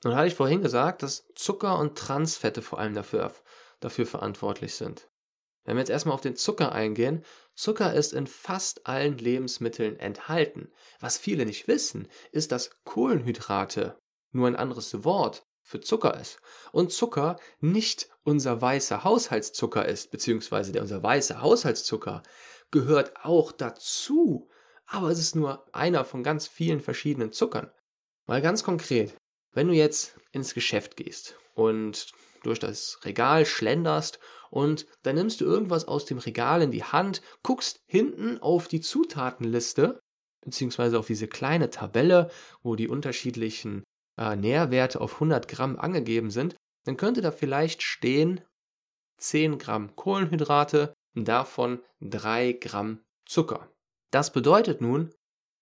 Nun 0.02 0.16
hatte 0.16 0.28
ich 0.28 0.34
vorhin 0.34 0.62
gesagt, 0.62 1.02
dass 1.02 1.28
Zucker 1.34 1.78
und 1.78 1.96
Transfette 1.98 2.62
vor 2.62 2.78
allem 2.78 2.94
dafür, 2.94 3.34
dafür 3.80 4.06
verantwortlich 4.06 4.74
sind. 4.74 5.10
Wenn 5.64 5.76
wir 5.76 5.80
jetzt 5.80 5.90
erstmal 5.90 6.14
auf 6.14 6.22
den 6.22 6.36
Zucker 6.36 6.72
eingehen, 6.72 7.22
Zucker 7.54 7.92
ist 7.92 8.14
in 8.14 8.26
fast 8.26 8.86
allen 8.86 9.18
Lebensmitteln 9.18 9.98
enthalten. 9.98 10.72
Was 11.00 11.18
viele 11.18 11.44
nicht 11.44 11.68
wissen, 11.68 12.08
ist, 12.32 12.50
dass 12.50 12.82
Kohlenhydrate 12.84 13.98
nur 14.32 14.48
ein 14.48 14.56
anderes 14.56 15.04
Wort 15.04 15.46
für 15.70 15.80
Zucker 15.80 16.18
ist. 16.20 16.40
Und 16.72 16.92
Zucker 16.92 17.38
nicht 17.60 18.08
unser 18.24 18.60
weißer 18.60 19.04
Haushaltszucker 19.04 19.86
ist, 19.86 20.10
beziehungsweise 20.10 20.72
der 20.72 20.82
unser 20.82 21.02
weißer 21.02 21.40
Haushaltszucker 21.40 22.24
gehört 22.72 23.12
auch 23.24 23.52
dazu, 23.52 24.48
aber 24.86 25.10
es 25.10 25.20
ist 25.20 25.36
nur 25.36 25.64
einer 25.72 26.04
von 26.04 26.24
ganz 26.24 26.48
vielen 26.48 26.80
verschiedenen 26.80 27.30
Zuckern. 27.30 27.70
Mal 28.26 28.42
ganz 28.42 28.64
konkret, 28.64 29.14
wenn 29.52 29.68
du 29.68 29.74
jetzt 29.74 30.16
ins 30.32 30.54
Geschäft 30.54 30.96
gehst 30.96 31.36
und 31.54 32.08
durch 32.42 32.58
das 32.58 32.98
Regal 33.04 33.46
schlenderst 33.46 34.18
und 34.50 34.86
dann 35.02 35.14
nimmst 35.14 35.40
du 35.40 35.44
irgendwas 35.44 35.86
aus 35.86 36.04
dem 36.04 36.18
Regal 36.18 36.62
in 36.62 36.72
die 36.72 36.84
Hand, 36.84 37.22
guckst 37.44 37.80
hinten 37.86 38.38
auf 38.38 38.66
die 38.66 38.80
Zutatenliste, 38.80 40.00
beziehungsweise 40.40 40.98
auf 40.98 41.06
diese 41.06 41.28
kleine 41.28 41.70
Tabelle, 41.70 42.28
wo 42.62 42.74
die 42.74 42.88
unterschiedlichen 42.88 43.84
äh, 44.20 44.36
Nährwerte 44.36 45.00
auf 45.00 45.14
100 45.14 45.48
Gramm 45.48 45.78
angegeben 45.78 46.30
sind, 46.30 46.54
dann 46.84 46.96
könnte 46.96 47.22
da 47.22 47.32
vielleicht 47.32 47.82
stehen 47.82 48.42
10 49.16 49.58
Gramm 49.58 49.96
Kohlenhydrate, 49.96 50.94
davon 51.14 51.82
3 52.00 52.52
Gramm 52.52 53.02
Zucker. 53.26 53.72
Das 54.10 54.32
bedeutet 54.32 54.80
nun, 54.80 55.12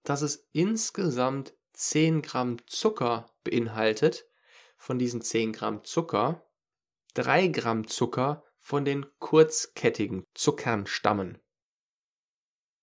dass 0.05 0.23
es 0.23 0.49
insgesamt 0.53 1.55
10 1.73 2.23
Gramm 2.23 2.59
Zucker 2.67 3.31
beinhaltet. 3.45 4.27
Von 4.77 4.99
diesen 4.99 5.23
10 5.23 5.53
Gramm 5.53 5.85
Zucker 5.85 6.43
3 7.15 7.49
Gramm 7.49 7.87
Zucker 7.87 8.45
von 8.59 8.85
den 8.85 9.07
kurzkettigen 9.19 10.25
Zuckern 10.35 10.87
stammen. 10.87 11.39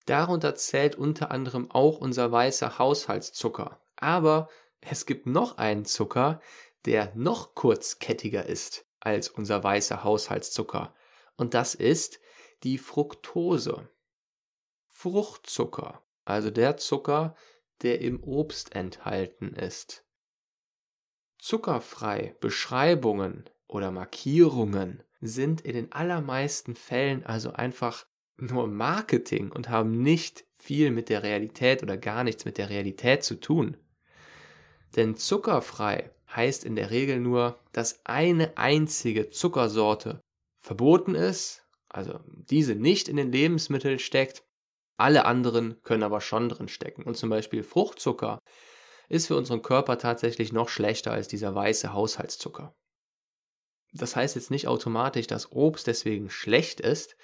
Darunter 0.06 0.56
zählt 0.56 0.96
unter 0.96 1.32
anderem 1.32 1.72
auch 1.72 1.98
unser 2.00 2.32
weißer 2.32 2.78
Haushaltszucker. 2.78 3.82
Aber 3.96 4.50
es 4.90 5.06
gibt 5.06 5.26
noch 5.26 5.58
einen 5.58 5.86
Zucker, 5.86 6.42
der 6.86 7.12
noch 7.16 7.56
kurzkettiger 7.56 8.46
ist 8.46 8.86
als 9.00 9.30
unser 9.30 9.64
weißer 9.64 10.04
Haushaltszucker. 10.04 10.94
Und 11.38 11.54
das 11.54 11.76
ist 11.76 12.20
die 12.64 12.78
Fructose. 12.78 13.90
Fruchtzucker, 14.88 16.04
also 16.24 16.50
der 16.50 16.78
Zucker, 16.78 17.36
der 17.82 18.02
im 18.02 18.24
Obst 18.24 18.76
enthalten 18.76 19.54
ist. 19.54 20.06
Zuckerfrei 21.38 22.36
Beschreibungen 22.40 23.50
oder 23.68 23.92
Markierungen 23.92 25.04
sind 25.22 25.62
in 25.62 25.74
den 25.74 25.92
allermeisten 25.92 26.76
Fällen 26.76 27.26
also 27.26 27.52
einfach 27.52 28.08
nur 28.38 28.68
Marketing 28.68 29.52
und 29.52 29.70
haben 29.70 30.02
nicht 30.02 30.46
viel 30.56 30.92
mit 30.92 31.10
der 31.10 31.24
Realität 31.24 31.84
oder 31.84 31.98
gar 31.98 32.24
nichts 32.24 32.46
mit 32.46 32.58
der 32.58 32.70
Realität 32.70 33.24
zu 33.24 33.40
tun. 33.40 33.78
Denn 34.96 35.18
zuckerfrei 35.18 36.12
heißt 36.36 36.64
in 36.64 36.76
der 36.76 36.92
Regel 36.92 37.20
nur, 37.20 37.60
dass 37.72 38.06
eine 38.06 38.58
einzige 38.58 39.30
Zuckersorte 39.30 40.22
verboten 40.60 41.16
ist, 41.16 41.64
also 41.90 42.20
diese 42.28 42.76
nicht 42.76 43.08
in 43.08 43.18
den 43.18 43.32
Lebensmitteln 43.32 44.00
steckt, 44.00 44.44
alle 44.98 45.26
anderen 45.26 45.82
können 45.84 46.04
aber 46.04 46.22
schon 46.22 46.50
drin 46.50 46.68
stecken. 46.68 47.04
Und 47.04 47.18
zum 47.18 47.30
Beispiel 47.30 47.64
Fruchtzucker 47.64 48.40
ist 49.10 49.28
für 49.28 49.36
unseren 49.36 49.62
Körper 49.62 49.98
tatsächlich 49.98 50.52
noch 50.52 50.70
schlechter 50.70 51.12
als 51.12 51.28
dieser 51.28 51.54
weiße 51.54 51.94
Haushaltszucker. 51.94 52.74
Das 53.94 54.16
heißt 54.16 54.36
jetzt 54.36 54.52
nicht 54.52 54.68
automatisch, 54.68 55.28
dass 55.28 55.52
Obst 55.52 55.88
deswegen 55.88 56.30
schlecht 56.30 56.82
ist, 56.82 57.16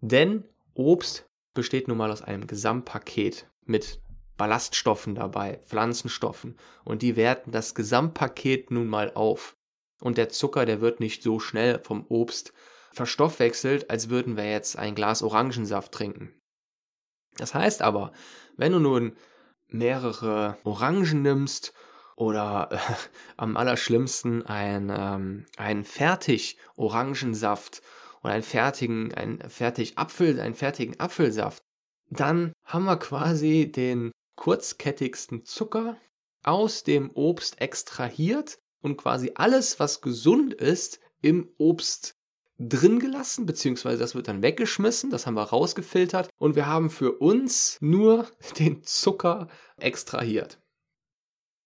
denn 0.00 0.44
Obst 0.74 1.26
besteht 1.54 1.88
nun 1.88 1.96
mal 1.96 2.10
aus 2.10 2.20
einem 2.20 2.46
Gesamtpaket 2.46 3.48
mit 3.64 4.00
Ballaststoffen 4.36 5.14
dabei, 5.14 5.60
Pflanzenstoffen 5.66 6.56
und 6.84 7.02
die 7.02 7.16
werten 7.16 7.52
das 7.52 7.74
Gesamtpaket 7.74 8.70
nun 8.70 8.86
mal 8.86 9.12
auf. 9.14 9.56
Und 10.00 10.18
der 10.18 10.28
Zucker, 10.28 10.66
der 10.66 10.80
wird 10.80 11.00
nicht 11.00 11.22
so 11.22 11.40
schnell 11.40 11.80
vom 11.82 12.04
Obst 12.08 12.52
verstoffwechselt, 12.92 13.90
als 13.90 14.10
würden 14.10 14.36
wir 14.36 14.50
jetzt 14.50 14.78
ein 14.78 14.94
Glas 14.94 15.22
Orangensaft 15.22 15.92
trinken. 15.92 16.34
Das 17.36 17.54
heißt 17.54 17.82
aber, 17.82 18.12
wenn 18.56 18.72
du 18.72 18.78
nun 18.78 19.16
mehrere 19.68 20.58
Orangen 20.64 21.22
nimmst 21.22 21.72
oder 22.16 22.68
äh, 22.72 22.78
am 23.36 23.56
allerschlimmsten 23.56 24.44
ein, 24.46 24.92
ähm, 24.94 25.46
einen 25.56 25.84
fertig 25.84 26.58
Orangensaft 26.76 27.82
oder 28.22 28.34
einen 28.34 28.42
fertigen, 28.42 29.14
einen 29.14 29.40
fertig 29.50 29.98
Apfel, 29.98 30.40
einen 30.40 30.54
fertigen 30.54 30.98
Apfelsaft, 30.98 31.62
dann 32.08 32.52
haben 32.64 32.84
wir 32.84 32.96
quasi 32.96 33.70
den 33.70 34.12
kurzkettigsten 34.36 35.44
Zucker 35.44 35.96
aus 36.42 36.84
dem 36.84 37.10
Obst 37.10 37.60
extrahiert 37.60 38.58
und 38.80 38.96
quasi 38.96 39.32
alles, 39.34 39.80
was 39.80 40.00
gesund 40.00 40.54
ist, 40.54 41.00
im 41.20 41.50
Obst 41.58 42.16
drin 42.58 43.00
gelassen, 43.00 43.44
beziehungsweise 43.44 43.98
das 43.98 44.14
wird 44.14 44.28
dann 44.28 44.42
weggeschmissen, 44.42 45.10
das 45.10 45.26
haben 45.26 45.34
wir 45.34 45.42
rausgefiltert 45.42 46.30
und 46.38 46.56
wir 46.56 46.66
haben 46.66 46.88
für 46.88 47.12
uns 47.12 47.78
nur 47.80 48.26
den 48.58 48.82
Zucker 48.82 49.48
extrahiert. 49.76 50.58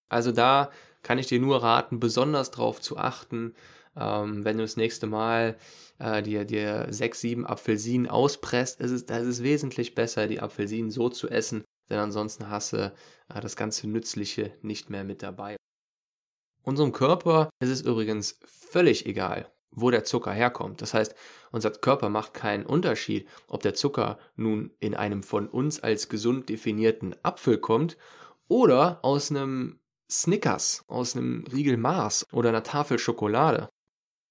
Also 0.09 0.33
da 0.33 0.71
kann 1.03 1.19
ich 1.19 1.27
dir 1.27 1.41
nur 1.41 1.63
raten, 1.63 2.01
besonders 2.01 2.51
darauf 2.51 2.81
zu 2.81 2.97
achten, 2.97 3.55
ähm, 3.97 4.45
wenn 4.45 4.57
du 4.57 4.65
das 4.65 4.77
nächste 4.77 5.07
Mal 5.07 5.57
äh, 5.99 6.23
dir, 6.23 6.45
dir 6.45 6.89
sechs, 6.91 7.21
sieben 7.21 7.47
Apfelsinen 7.47 8.09
auspresst, 8.09 8.81
ist 8.81 8.91
es, 8.91 9.07
das 9.07 9.27
ist 9.27 9.43
wesentlich 9.43 9.95
besser, 9.95 10.27
die 10.27 10.41
Apfelsinen 10.41 10.91
so 10.91 11.09
zu 11.09 11.29
essen, 11.29 11.65
denn 11.91 11.99
ansonsten 11.99 12.49
hast 12.49 12.73
du 12.73 12.93
äh, 13.29 13.41
das 13.41 13.57
ganze 13.57 13.89
Nützliche 13.89 14.53
nicht 14.63 14.91
mehr 14.91 15.05
mit 15.05 15.23
dabei. 15.23 15.57
Unserem 16.63 16.93
Körper 16.93 17.51
ist 17.61 17.71
es 17.71 17.81
übrigens 17.83 18.39
völlig 18.45 19.07
egal, 19.07 19.51
wo 19.71 19.91
der 19.91 20.05
Zucker 20.05 20.33
herkommt. 20.33 20.83
Das 20.83 20.95
heißt, 20.95 21.15
unser 21.53 21.71
Körper 21.71 22.09
macht 22.09 22.35
keinen 22.35 22.67
Unterschied, 22.67 23.29
ob 23.49 23.63
der 23.63 23.75
Zucker 23.75 24.19
nun 24.37 24.71
in 24.79 24.95
einem 24.95 25.23
von 25.23 25.49
uns 25.49 25.81
als 25.81 26.09
gesund 26.09 26.49
definierten 26.49 27.17
Apfel 27.23 27.59
kommt 27.59 27.97
oder 28.49 29.01
aus 29.03 29.31
einem 29.31 29.81
Snickers, 30.11 30.85
aus 30.89 31.17
einem 31.17 31.45
Riegel 31.53 31.77
Mars 31.77 32.27
oder 32.33 32.51
einer 32.51 32.63
Tafel 32.63 32.99
Schokolade. 32.99 33.69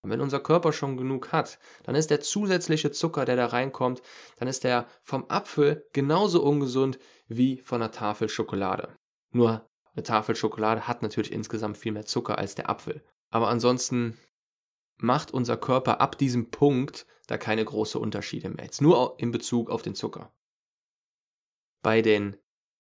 Wenn 0.01 0.22
unser 0.22 0.39
Körper 0.39 0.72
schon 0.72 0.96
genug 0.96 1.32
hat, 1.34 1.60
dann 1.84 1.96
ist 1.96 2.10
der 2.10 2.22
zusätzliche 2.22 2.92
Zucker, 2.92 3.25
der 3.25 3.36
da 3.36 3.48
reinkommt, 3.48 4.01
dann 4.38 4.48
ist 4.48 4.63
der 4.63 4.88
vom 5.01 5.25
Apfel 5.30 5.86
genauso 5.92 6.42
ungesund 6.42 7.00
wie 7.29 7.62
von 7.62 7.81
einer 7.81 7.91
Tafel 7.91 8.27
Schokolade. 8.27 8.98
Nur 9.31 9.65
eine 9.93 10.03
Tafel 10.03 10.36
Schokolade 10.36 10.86
hat 10.88 11.01
natürlich 11.01 11.31
insgesamt 11.31 11.77
viel 11.77 11.93
mehr 11.93 12.05
Zucker 12.05 12.38
als 12.38 12.55
der 12.55 12.69
Apfel. 12.69 13.01
Aber 13.29 13.48
ansonsten 13.48 14.17
macht 14.98 15.31
unser 15.31 15.55
Körper 15.55 16.01
ab 16.01 16.17
diesem 16.17 16.51
Punkt 16.51 17.05
da 17.27 17.38
keine 17.38 17.63
großen 17.63 18.01
Unterschiede 18.01 18.50
mehr. 18.50 18.65
Jetzt 18.65 18.81
nur 18.81 19.17
in 19.19 19.31
Bezug 19.31 19.69
auf 19.69 19.81
den 19.81 19.95
Zucker. 19.95 20.33
Bei 21.81 22.01
den 22.01 22.36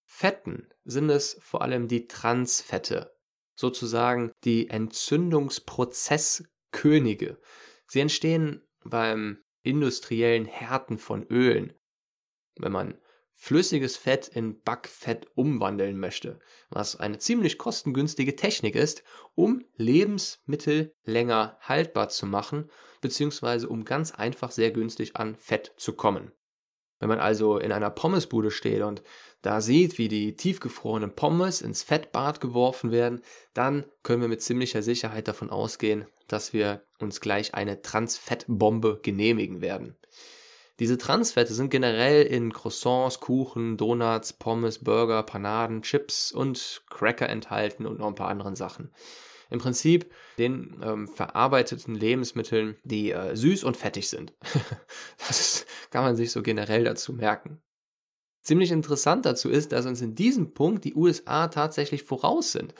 Fetten 0.05 0.67
sind 0.83 1.09
es 1.09 1.39
vor 1.41 1.61
allem 1.61 1.87
die 1.87 2.07
Transfette, 2.07 3.15
sozusagen 3.55 4.33
die 4.43 4.69
Entzündungsprozesskönige. 4.69 7.39
Sie 7.87 7.99
entstehen 7.99 8.67
beim 8.83 9.41
industriellen 9.61 10.45
Härten 10.45 10.97
von 10.97 11.23
Ölen. 11.27 11.73
Wenn 12.57 12.71
man 12.71 12.99
flüssiges 13.41 13.95
Fett 13.95 14.27
in 14.27 14.61
Backfett 14.61 15.25
umwandeln 15.33 15.97
möchte, 15.97 16.39
was 16.69 16.97
eine 16.97 17.19
ziemlich 17.19 17.57
kostengünstige 17.57 18.35
Technik 18.35 18.75
ist, 18.75 19.01
um 19.33 19.63
Lebensmittel 19.77 20.93
länger 21.05 21.57
haltbar 21.61 22.09
zu 22.09 22.25
machen, 22.25 22.69
beziehungsweise 22.99 23.69
um 23.69 23.85
ganz 23.85 24.11
einfach 24.11 24.51
sehr 24.51 24.71
günstig 24.71 25.15
an 25.15 25.37
Fett 25.37 25.73
zu 25.77 25.93
kommen. 25.93 26.33
Wenn 26.99 27.07
man 27.07 27.19
also 27.19 27.57
in 27.57 27.71
einer 27.71 27.89
Pommesbude 27.89 28.51
steht 28.51 28.81
und 28.81 29.03
da 29.41 29.61
sieht, 29.61 29.97
wie 29.97 30.09
die 30.09 30.35
tiefgefrorenen 30.35 31.15
Pommes 31.15 31.61
ins 31.61 31.81
Fettbad 31.81 32.41
geworfen 32.41 32.91
werden, 32.91 33.21
dann 33.53 33.85
können 34.03 34.21
wir 34.21 34.27
mit 34.27 34.41
ziemlicher 34.41 34.81
Sicherheit 34.81 35.29
davon 35.29 35.49
ausgehen, 35.49 36.05
dass 36.27 36.51
wir 36.51 36.83
uns 36.99 37.21
gleich 37.21 37.53
eine 37.53 37.81
Transfettbombe 37.81 38.99
genehmigen 39.01 39.61
werden. 39.61 39.95
Diese 40.79 40.97
Transfette 40.97 41.53
sind 41.53 41.69
generell 41.69 42.23
in 42.23 42.53
Croissants, 42.53 43.19
Kuchen, 43.19 43.75
Donuts, 43.75 44.31
Pommes, 44.31 44.79
Burger, 44.79 45.23
Panaden, 45.23 45.81
Chips 45.81 46.31
und 46.31 46.83
Cracker 46.89 47.27
enthalten 47.27 47.85
und 47.85 47.99
noch 47.99 48.07
ein 48.07 48.15
paar 48.15 48.29
anderen 48.29 48.55
Sachen. 48.55 48.89
Im 49.49 49.59
Prinzip 49.59 50.09
den 50.37 50.79
ähm, 50.81 51.07
verarbeiteten 51.07 51.95
Lebensmitteln, 51.95 52.77
die 52.83 53.11
äh, 53.11 53.35
süß 53.35 53.63
und 53.65 53.75
fettig 53.75 54.07
sind. 54.07 54.33
das 55.27 55.65
kann 55.89 56.03
man 56.03 56.15
sich 56.15 56.31
so 56.31 56.41
generell 56.41 56.85
dazu 56.85 57.11
merken. 57.11 57.61
Ziemlich 58.41 58.71
interessant 58.71 59.25
dazu 59.25 59.49
ist, 59.49 59.73
dass 59.73 59.85
uns 59.85 60.01
in 60.01 60.15
diesem 60.15 60.53
Punkt 60.53 60.85
die 60.85 60.95
USA 60.95 61.49
tatsächlich 61.49 62.03
voraus 62.03 62.53
sind. 62.53 62.73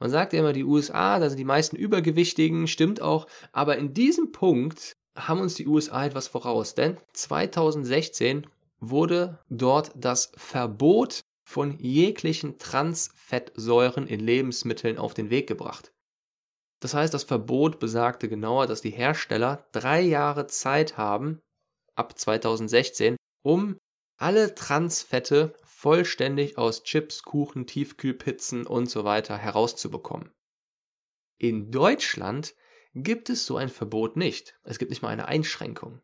Man 0.00 0.10
sagt 0.10 0.32
ja 0.32 0.40
immer, 0.40 0.52
die 0.52 0.64
USA, 0.64 1.20
da 1.20 1.28
sind 1.28 1.38
die 1.38 1.44
meisten 1.44 1.76
Übergewichtigen, 1.76 2.66
stimmt 2.66 3.00
auch, 3.00 3.28
aber 3.52 3.76
in 3.78 3.94
diesem 3.94 4.32
Punkt 4.32 4.96
haben 5.16 5.40
uns 5.40 5.54
die 5.54 5.66
USA 5.66 6.06
etwas 6.06 6.28
voraus, 6.28 6.74
denn 6.74 6.98
2016 7.12 8.46
wurde 8.80 9.38
dort 9.48 9.92
das 9.94 10.32
Verbot 10.36 11.20
von 11.46 11.78
jeglichen 11.78 12.58
Transfettsäuren 12.58 14.06
in 14.06 14.20
Lebensmitteln 14.20 14.98
auf 14.98 15.14
den 15.14 15.30
Weg 15.30 15.46
gebracht. 15.46 15.92
Das 16.80 16.94
heißt, 16.94 17.14
das 17.14 17.24
Verbot 17.24 17.78
besagte 17.78 18.28
genauer, 18.28 18.66
dass 18.66 18.80
die 18.80 18.90
Hersteller 18.90 19.66
drei 19.72 20.00
Jahre 20.00 20.46
Zeit 20.46 20.96
haben, 20.98 21.40
ab 21.94 22.18
2016, 22.18 23.16
um 23.42 23.78
alle 24.18 24.54
Transfette 24.54 25.54
vollständig 25.64 26.58
aus 26.58 26.82
Chips, 26.82 27.22
Kuchen, 27.22 27.66
Tiefkühlpizzen 27.66 28.66
und 28.66 28.90
so 28.90 29.04
weiter 29.04 29.36
herauszubekommen. 29.36 30.30
In 31.38 31.70
Deutschland 31.70 32.54
gibt 32.94 33.28
es 33.30 33.46
so 33.46 33.56
ein 33.56 33.68
Verbot 33.68 34.16
nicht. 34.16 34.58
Es 34.62 34.78
gibt 34.78 34.90
nicht 34.90 35.02
mal 35.02 35.08
eine 35.08 35.26
Einschränkung. 35.26 36.00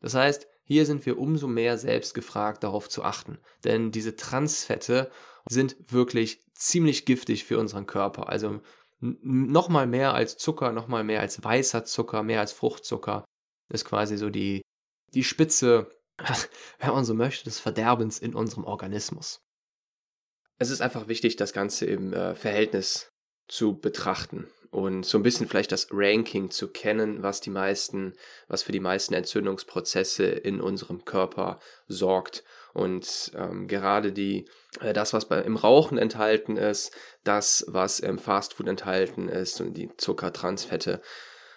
Das 0.00 0.14
heißt, 0.14 0.48
hier 0.64 0.84
sind 0.86 1.06
wir 1.06 1.18
umso 1.18 1.46
mehr 1.46 1.78
selbst 1.78 2.14
gefragt, 2.14 2.64
darauf 2.64 2.88
zu 2.88 3.04
achten. 3.04 3.38
Denn 3.64 3.92
diese 3.92 4.16
Transfette 4.16 5.10
sind 5.48 5.76
wirklich 5.92 6.44
ziemlich 6.54 7.04
giftig 7.04 7.44
für 7.44 7.58
unseren 7.58 7.86
Körper. 7.86 8.28
Also 8.28 8.60
nochmal 9.00 9.86
mehr 9.86 10.14
als 10.14 10.36
Zucker, 10.36 10.72
nochmal 10.72 11.04
mehr 11.04 11.20
als 11.20 11.42
weißer 11.42 11.84
Zucker, 11.84 12.22
mehr 12.22 12.40
als 12.40 12.52
Fruchtzucker 12.52 13.24
ist 13.68 13.84
quasi 13.84 14.16
so 14.16 14.28
die, 14.30 14.62
die 15.14 15.24
Spitze, 15.24 15.90
wenn 16.78 16.90
man 16.90 17.04
so 17.04 17.14
möchte, 17.14 17.44
des 17.44 17.58
Verderbens 17.58 18.18
in 18.18 18.34
unserem 18.34 18.64
Organismus. 18.64 19.40
Es 20.58 20.70
ist 20.70 20.80
einfach 20.80 21.08
wichtig, 21.08 21.36
das 21.36 21.52
Ganze 21.52 21.86
im 21.86 22.12
äh, 22.12 22.34
Verhältnis 22.34 23.08
zu 23.48 23.78
betrachten 23.80 24.48
und 24.72 25.04
so 25.04 25.18
ein 25.18 25.22
bisschen 25.22 25.46
vielleicht 25.46 25.70
das 25.70 25.88
Ranking 25.92 26.50
zu 26.50 26.66
kennen, 26.66 27.22
was 27.22 27.42
die 27.42 27.50
meisten, 27.50 28.14
was 28.48 28.62
für 28.62 28.72
die 28.72 28.80
meisten 28.80 29.12
Entzündungsprozesse 29.12 30.24
in 30.24 30.62
unserem 30.62 31.04
Körper 31.04 31.60
sorgt. 31.88 32.42
Und 32.72 33.32
ähm, 33.36 33.68
gerade 33.68 34.12
die, 34.12 34.48
äh, 34.80 34.94
das, 34.94 35.12
was 35.12 35.28
bei, 35.28 35.42
im 35.42 35.56
Rauchen 35.56 35.98
enthalten 35.98 36.56
ist, 36.56 36.90
das, 37.22 37.66
was 37.68 38.00
im 38.00 38.18
Fastfood 38.18 38.66
enthalten 38.66 39.28
ist 39.28 39.60
und 39.60 39.74
die 39.74 39.94
Zuckertransfette, 39.98 41.02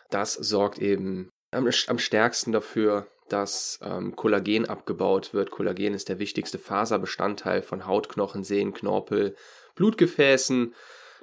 das 0.09 0.33
sorgt 0.33 0.79
eben 0.79 1.29
am, 1.51 1.69
am 1.87 1.99
stärksten 1.99 2.51
dafür, 2.51 3.07
dass 3.29 3.79
ähm, 3.81 4.17
Kollagen 4.17 4.67
abgebaut 4.67 5.33
wird. 5.33 5.51
Kollagen 5.51 5.93
ist 5.93 6.09
der 6.09 6.19
wichtigste 6.19 6.59
Faserbestandteil 6.59 7.61
von 7.61 7.85
Hautknochen, 7.85 8.43
Sehnen, 8.43 8.73
Knorpel, 8.73 9.37
Blutgefäßen 9.75 10.75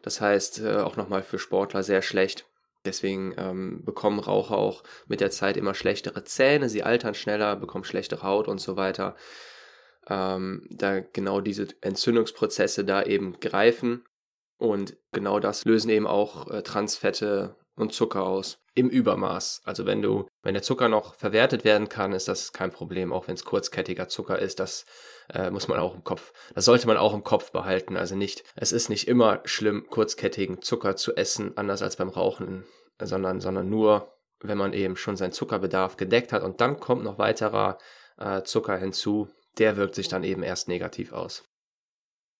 das 0.02 0.20
heißt, 0.20 0.60
äh, 0.60 0.76
auch 0.78 0.96
nochmal 0.96 1.22
für 1.22 1.38
Sportler 1.38 1.82
sehr 1.82 2.02
schlecht. 2.02 2.46
Deswegen 2.84 3.34
ähm, 3.38 3.84
bekommen 3.84 4.18
Raucher 4.18 4.58
auch 4.58 4.82
mit 5.06 5.20
der 5.20 5.30
Zeit 5.30 5.56
immer 5.56 5.74
schlechtere 5.74 6.24
Zähne, 6.24 6.68
sie 6.68 6.82
altern 6.82 7.14
schneller, 7.14 7.54
bekommen 7.56 7.84
schlechtere 7.84 8.22
Haut 8.24 8.48
und 8.48 8.60
so 8.60 8.76
weiter. 8.76 9.14
Ähm, 10.08 10.66
da 10.70 11.00
genau 11.00 11.40
diese 11.40 11.68
Entzündungsprozesse 11.80 12.84
da 12.84 13.04
eben 13.04 13.38
greifen. 13.38 14.04
Und 14.58 14.96
genau 15.12 15.38
das 15.38 15.64
lösen 15.64 15.90
eben 15.90 16.06
auch 16.06 16.50
äh, 16.50 16.62
Transfette 16.62 17.56
und 17.76 17.92
Zucker 17.92 18.24
aus. 18.24 18.58
Im 18.74 18.88
Übermaß. 18.88 19.60
Also 19.64 19.86
wenn 19.86 20.02
du, 20.02 20.26
wenn 20.42 20.54
der 20.54 20.62
Zucker 20.62 20.88
noch 20.88 21.14
verwertet 21.14 21.64
werden 21.64 21.88
kann, 21.88 22.12
ist 22.12 22.26
das 22.26 22.52
kein 22.52 22.70
Problem, 22.70 23.12
auch 23.12 23.28
wenn 23.28 23.34
es 23.34 23.44
kurzkettiger 23.44 24.08
Zucker 24.08 24.38
ist. 24.38 24.60
Das 24.60 24.86
äh, 25.32 25.50
muss 25.50 25.68
man 25.68 25.78
auch 25.78 25.94
im 25.94 26.04
Kopf, 26.04 26.32
das 26.54 26.64
sollte 26.64 26.86
man 26.86 26.96
auch 26.96 27.14
im 27.14 27.24
Kopf 27.24 27.52
behalten. 27.52 27.96
Also 27.96 28.16
nicht, 28.16 28.44
es 28.54 28.72
ist 28.72 28.88
nicht 28.88 29.08
immer 29.08 29.40
schlimm, 29.44 29.86
kurzkettigen 29.88 30.62
Zucker 30.62 30.96
zu 30.96 31.16
essen, 31.16 31.56
anders 31.56 31.82
als 31.82 31.96
beim 31.96 32.08
Rauchen, 32.08 32.64
sondern, 33.00 33.40
sondern 33.40 33.68
nur, 33.68 34.12
wenn 34.40 34.58
man 34.58 34.72
eben 34.72 34.96
schon 34.96 35.16
seinen 35.16 35.32
Zuckerbedarf 35.32 35.96
gedeckt 35.96 36.32
hat 36.32 36.42
und 36.42 36.60
dann 36.60 36.80
kommt 36.80 37.04
noch 37.04 37.18
weiterer 37.18 37.78
äh, 38.18 38.42
Zucker 38.42 38.76
hinzu, 38.76 39.28
der 39.58 39.76
wirkt 39.76 39.94
sich 39.94 40.08
dann 40.08 40.24
eben 40.24 40.42
erst 40.42 40.68
negativ 40.68 41.12
aus. 41.12 41.44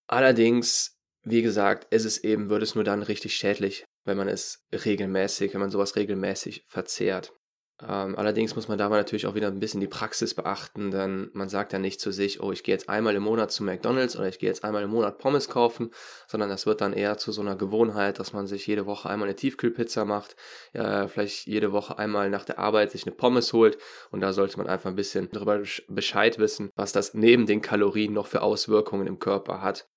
Allerdings, 0.07 0.97
wie 1.23 1.41
gesagt, 1.41 1.93
ist 1.93 2.05
es 2.05 2.23
eben, 2.23 2.49
wird 2.49 2.63
es 2.63 2.75
nur 2.75 2.83
dann 2.83 3.03
richtig 3.03 3.35
schädlich, 3.35 3.85
wenn 4.03 4.17
man 4.17 4.27
es 4.27 4.65
regelmäßig, 4.71 5.53
wenn 5.53 5.61
man 5.61 5.71
sowas 5.71 5.95
regelmäßig 5.95 6.63
verzehrt. 6.67 7.33
Ähm, 7.81 8.15
allerdings 8.15 8.55
muss 8.55 8.67
man 8.67 8.77
dabei 8.77 8.97
natürlich 8.97 9.25
auch 9.25 9.33
wieder 9.33 9.47
ein 9.47 9.59
bisschen 9.59 9.81
die 9.81 9.87
Praxis 9.87 10.35
beachten, 10.35 10.91
denn 10.91 11.31
man 11.33 11.49
sagt 11.49 11.73
ja 11.73 11.79
nicht 11.79 11.99
zu 11.99 12.11
sich, 12.11 12.39
oh, 12.39 12.51
ich 12.51 12.63
gehe 12.63 12.73
jetzt 12.73 12.87
einmal 12.87 13.15
im 13.15 13.23
Monat 13.23 13.51
zu 13.51 13.63
McDonald's 13.63 14.15
oder 14.15 14.27
ich 14.27 14.37
gehe 14.37 14.47
jetzt 14.47 14.63
einmal 14.63 14.83
im 14.83 14.91
Monat 14.91 15.17
Pommes 15.17 15.49
kaufen, 15.49 15.89
sondern 16.27 16.49
das 16.49 16.67
wird 16.67 16.81
dann 16.81 16.93
eher 16.93 17.17
zu 17.17 17.31
so 17.31 17.41
einer 17.41 17.55
Gewohnheit, 17.55 18.19
dass 18.19 18.31
man 18.31 18.45
sich 18.45 18.67
jede 18.67 18.85
Woche 18.85 19.09
einmal 19.09 19.27
eine 19.27 19.35
Tiefkühlpizza 19.35 20.05
macht, 20.05 20.35
ja, 20.73 21.07
vielleicht 21.07 21.47
jede 21.47 21.71
Woche 21.71 21.97
einmal 21.97 22.29
nach 22.29 22.45
der 22.45 22.59
Arbeit 22.59 22.91
sich 22.91 23.07
eine 23.07 23.15
Pommes 23.15 23.53
holt 23.53 23.79
und 24.11 24.21
da 24.21 24.33
sollte 24.33 24.57
man 24.57 24.67
einfach 24.67 24.89
ein 24.89 24.95
bisschen 24.95 25.29
darüber 25.31 25.61
Bescheid 25.87 26.37
wissen, 26.37 26.69
was 26.75 26.91
das 26.91 27.15
neben 27.15 27.47
den 27.47 27.61
Kalorien 27.61 28.13
noch 28.13 28.27
für 28.27 28.43
Auswirkungen 28.43 29.07
im 29.07 29.17
Körper 29.17 29.61
hat. 29.61 29.87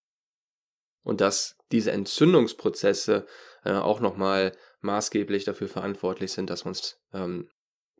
Und 1.02 1.20
dass 1.20 1.56
diese 1.70 1.92
Entzündungsprozesse 1.92 3.26
äh, 3.64 3.72
auch 3.74 4.00
nochmal 4.00 4.52
maßgeblich 4.80 5.44
dafür 5.44 5.68
verantwortlich 5.68 6.32
sind, 6.32 6.50
dass 6.50 6.64
wir 6.64 6.70
uns 6.70 6.98
ähm, 7.12 7.48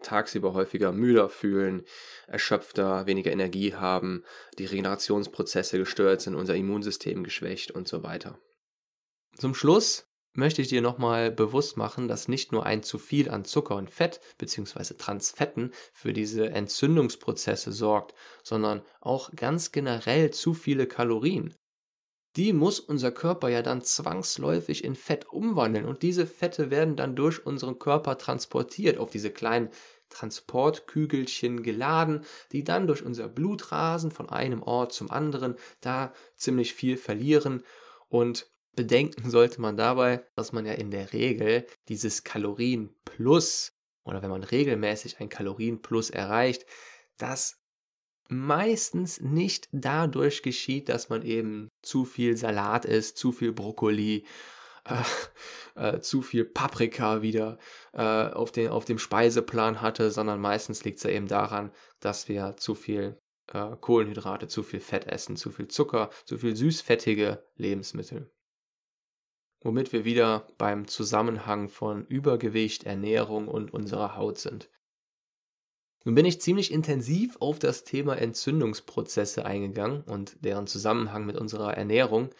tagsüber 0.07 0.55
häufiger 0.55 0.93
müder 0.93 1.29
fühlen, 1.29 1.85
erschöpfter, 2.27 3.07
weniger 3.07 3.33
Energie 3.33 3.75
haben, 3.75 4.25
die 4.59 4.65
Regenerationsprozesse 4.65 5.79
gestört 5.79 6.21
sind, 6.21 6.35
unser 6.35 6.55
Immunsystem 6.55 7.25
geschwächt 7.25 7.71
und 7.71 7.89
so 7.89 8.03
weiter. 8.03 8.39
Zum 9.37 9.55
Schluss 9.55 10.07
möchte 10.33 10.63
ich 10.63 10.69
dir 10.69 10.83
nochmal 10.83 11.31
bewusst 11.31 11.77
machen, 11.77 12.09
dass 12.09 12.29
nicht 12.29 12.53
nur 12.53 12.65
ein 12.67 12.83
zu 12.83 12.99
viel 12.99 13.31
an 13.31 13.45
Zucker 13.45 13.77
und 13.77 13.91
Fett 13.91 14.21
bzw. 14.39 14.95
Transfetten 14.95 15.73
für 15.93 16.13
diese 16.13 16.51
Entzündungsprozesse 16.51 17.73
sorgt, 17.73 18.15
sondern 18.43 18.83
auch 19.01 19.31
ganz 19.35 19.73
generell 19.73 20.31
zu 20.31 20.55
viele 20.55 20.87
Kalorien 20.87 21.55
die 22.37 22.53
muss 22.53 22.81
unser 22.81 23.13
Körper 23.13 23.49
ja 23.49 23.63
dann 23.63 23.83
zwangsläufig 23.83 24.85
in 24.85 24.95
Fett 24.95 25.27
umwandeln 25.27 25.87
und 25.87 26.03
diese 26.03 26.27
Fette 26.27 26.71
werden 26.71 26.95
dann 26.97 27.17
durch 27.17 27.45
unseren 27.47 27.79
Körper 27.79 28.19
transportiert 28.19 28.99
auf 28.99 29.11
diese 29.11 29.31
kleinen 29.31 29.71
Transportkügelchen 30.09 31.63
geladen, 31.63 32.25
die 32.53 32.65
dann 32.65 32.87
durch 32.87 33.03
unser 33.05 33.29
Blut 33.29 33.73
rasen 33.73 34.11
von 34.11 34.29
einem 34.29 34.63
Ort 34.63 34.93
zum 34.93 35.11
anderen, 35.11 35.57
da 35.81 36.13
ziemlich 36.37 36.75
viel 36.75 36.97
verlieren. 36.97 37.63
Und 38.09 38.51
bedenken 38.75 39.31
sollte 39.31 39.61
man 39.61 39.77
dabei, 39.77 40.25
dass 40.35 40.53
man 40.53 40.67
ja 40.67 40.73
in 40.73 40.91
der 40.91 41.13
Regel 41.13 41.67
dieses 41.89 42.25
Kalorienplus 42.25 43.73
oder 44.07 44.23
wenn 44.23 44.31
man 44.31 44.45
regelmäßig 44.45 45.21
ein 45.21 45.29
Kalorienplus 45.29 46.11
erreicht, 46.11 46.65
das 47.19 47.61
meistens 48.29 49.21
nicht 49.21 49.69
dadurch 49.73 50.43
geschieht, 50.43 50.89
dass 50.89 51.09
man 51.09 51.23
eben 51.23 51.69
zu 51.83 52.05
viel 52.05 52.37
Salat 52.37 52.85
isst, 52.85 53.19
zu 53.19 53.33
viel 53.33 53.53
Brokkoli, 53.53 54.25
äh, 54.87 55.03
äh, 55.77 56.01
zu 56.01 56.23
viel 56.23 56.45
Paprika 56.45 57.23
wieder 57.23 57.59
äh, 57.93 58.03
auf, 58.03 58.53
den, 58.53 58.69
auf 58.69 58.85
dem 58.85 58.99
Speiseplan 58.99 59.81
hatte, 59.83 60.11
sondern 60.11 60.41
meistens 60.41 60.85
liegt 60.85 60.99
es 60.99 61.05
ja 61.05 61.11
eben 61.11 61.29
daran, 61.29 61.71
dass 62.01 62.29
wir 62.29 62.57
zu 62.57 62.75
viel 62.75 63.21
äh, 63.53 63.77
Kohlenhydrate, 63.81 64.49
zu 64.49 64.63
viel 64.63 64.81
Fett 64.81 65.07
essen, 65.07 65.37
zu 65.37 65.51
viel 65.51 65.69
Zucker, 65.69 66.11
zu 66.25 66.39
viel 66.39 66.57
süßfettige 66.57 67.45
Lebensmittel. 67.57 68.33
Womit 69.61 69.93
wir 69.93 70.05
wieder 70.05 70.47
beim 70.59 70.87
Zusammenhang 70.87 71.69
von 71.69 72.07
Übergewicht, 72.07 72.85
Ernährung 72.85 73.49
und 73.49 73.73
unserer 73.73 74.17
Haut 74.17 74.39
sind. 74.39 74.71
Nun 76.05 76.15
bin 76.15 76.25
ich 76.25 76.41
ziemlich 76.41 76.71
intensiv 76.71 77.37
auf 77.41 77.59
das 77.59 77.83
Thema 77.83 78.17
Entzündungsprozesse 78.17 79.45
eingegangen 79.45 80.03
und 80.03 80.37
deren 80.45 80.69
Zusammenhang 80.69 81.27
mit 81.27 81.37
unserer 81.37 81.77
Ernährung, 81.77 82.31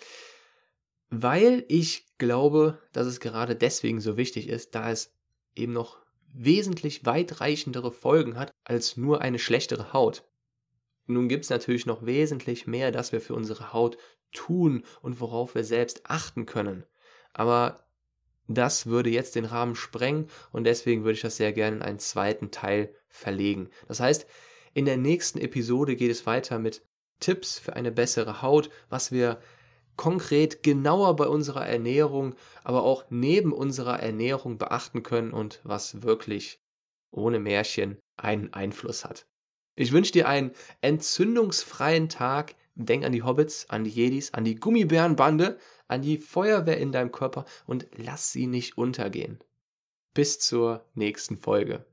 weil 1.11 1.65
ich 1.69 2.07
glaube, 2.19 2.79
dass 2.93 3.07
es 3.07 3.21
gerade 3.21 3.57
deswegen 3.57 4.01
so 4.01 4.17
wichtig 4.17 4.49
ist, 4.49 4.75
da 4.75 4.91
es 4.91 5.15
eben 5.55 5.73
noch 5.73 5.99
wesentlich 6.33 7.07
weitreichendere 7.07 7.93
Folgen 7.93 8.39
hat 8.39 8.53
als 8.65 8.97
nur 8.97 9.23
eine 9.23 9.39
schlechtere 9.39 9.93
Haut. 9.93 10.25
Nun 11.07 11.29
gibt 11.29 11.45
es 11.45 11.51
natürlich 11.51 11.87
noch 11.87 12.05
wesentlich 12.05 12.67
mehr, 12.67 12.91
das 12.91 13.13
wir 13.13 13.21
für 13.21 13.35
unsere 13.35 13.73
Haut 13.73 13.97
tun 14.33 14.85
und 15.03 15.21
worauf 15.21 15.55
wir 15.55 15.65
selbst 15.65 16.03
achten 16.05 16.47
können. 16.47 16.85
Aber 17.33 17.87
das 18.49 18.87
würde 18.87 19.11
jetzt 19.11 19.35
den 19.35 19.45
Rahmen 19.45 19.77
sprengen 19.77 20.29
und 20.53 20.65
deswegen 20.65 21.03
würde 21.03 21.15
ich 21.15 21.21
das 21.21 21.37
sehr 21.37 21.53
gerne 21.53 21.77
in 21.77 21.83
einen 21.83 21.99
zweiten 21.99 22.51
Teil 22.51 22.95
verlegen. 23.09 23.71
Das 23.89 24.01
heißt, 24.01 24.27
in 24.75 24.85
der 24.85 24.97
nächsten 24.97 25.39
Episode 25.39 25.97
geht 25.97 26.11
es 26.11 26.27
weiter 26.27 26.59
mit 26.59 26.83
Tipps 27.19 27.59
für 27.59 27.75
eine 27.75 27.91
bessere 27.91 28.43
Haut, 28.43 28.69
was 28.89 29.11
wir 29.11 29.41
konkret 29.97 30.63
genauer 30.63 31.17
bei 31.17 31.27
unserer 31.27 31.67
Ernährung, 31.67 32.35
aber 32.65 32.83
auch 32.83 33.05
neben 33.11 33.53
unserer 33.53 34.01
Ernährung 34.01 34.59
beachten 34.59 35.03
können 35.03 35.33
und 35.33 35.61
was 35.65 36.03
wirklich 36.03 36.61
ohne 37.11 37.39
Märchen 37.39 37.99
einen 38.17 38.53
Einfluss 38.53 39.05
hat. 39.05 39.27
Ich 39.75 39.93
wünsche 39.93 40.13
dir 40.13 40.29
einen 40.29 40.53
entzündungsfreien 40.81 42.09
Tag. 42.09 42.55
Denk 42.75 43.05
an 43.05 43.13
die 43.13 43.23
Hobbits, 43.23 43.71
an 43.71 43.85
die 43.85 43.91
Jedis, 43.91 44.35
an 44.35 44.45
die 44.45 44.57
Gummibärenbande, 44.57 45.59
an 45.89 46.03
die 46.03 46.19
Feuerwehr 46.19 46.79
in 46.79 46.93
deinem 46.93 47.11
Körper 47.11 47.47
und 47.67 47.87
lass 47.97 48.33
sie 48.33 48.47
nicht 48.47 48.77
untergehen. 48.77 49.43
Bis 50.13 50.39
zur 50.39 50.85
nächsten 50.95 51.39
Folge. 51.39 51.87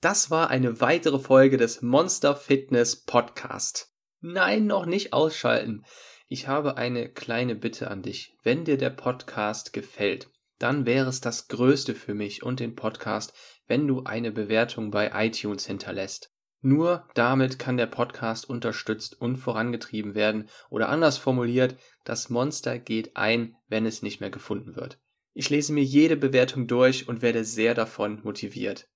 Das 0.00 0.30
war 0.30 0.50
eine 0.50 0.80
weitere 0.80 1.18
Folge 1.18 1.56
des 1.56 1.82
Monster 1.82 2.36
Fitness 2.36 2.94
Podcast. 2.94 3.92
Nein, 4.20 4.66
noch 4.66 4.84
nicht 4.84 5.12
ausschalten. 5.12 5.84
Ich 6.26 6.48
habe 6.48 6.76
eine 6.76 7.08
kleine 7.08 7.54
Bitte 7.54 7.90
an 7.90 8.02
dich. 8.02 8.34
Wenn 8.42 8.64
dir 8.64 8.76
der 8.76 8.90
Podcast 8.90 9.72
gefällt, 9.72 10.28
dann 10.58 10.86
wäre 10.86 11.08
es 11.08 11.20
das 11.20 11.46
Größte 11.46 11.94
für 11.94 12.14
mich 12.14 12.42
und 12.42 12.58
den 12.58 12.74
Podcast, 12.74 13.32
wenn 13.68 13.86
du 13.86 14.02
eine 14.02 14.32
Bewertung 14.32 14.90
bei 14.90 15.12
iTunes 15.14 15.66
hinterlässt. 15.66 16.32
Nur 16.60 17.08
damit 17.14 17.60
kann 17.60 17.76
der 17.76 17.86
Podcast 17.86 18.50
unterstützt 18.50 19.20
und 19.20 19.36
vorangetrieben 19.36 20.16
werden 20.16 20.48
oder 20.68 20.88
anders 20.88 21.16
formuliert, 21.16 21.76
das 22.04 22.28
Monster 22.28 22.80
geht 22.80 23.16
ein, 23.16 23.54
wenn 23.68 23.86
es 23.86 24.02
nicht 24.02 24.20
mehr 24.20 24.30
gefunden 24.30 24.74
wird. 24.74 24.98
Ich 25.32 25.48
lese 25.50 25.72
mir 25.72 25.84
jede 25.84 26.16
Bewertung 26.16 26.66
durch 26.66 27.06
und 27.06 27.22
werde 27.22 27.44
sehr 27.44 27.74
davon 27.74 28.20
motiviert. 28.24 28.88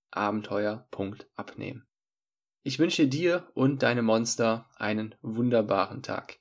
abenteuer.abnehmen. 0.10 1.88
Ich 2.64 2.80
wünsche 2.80 3.08
dir 3.08 3.48
und 3.54 3.84
deine 3.84 4.02
Monster 4.02 4.68
einen 4.76 5.14
wunderbaren 5.22 6.02
Tag. 6.02 6.40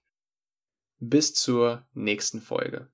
Bis 0.98 1.34
zur 1.34 1.86
nächsten 1.92 2.40
Folge. 2.40 2.84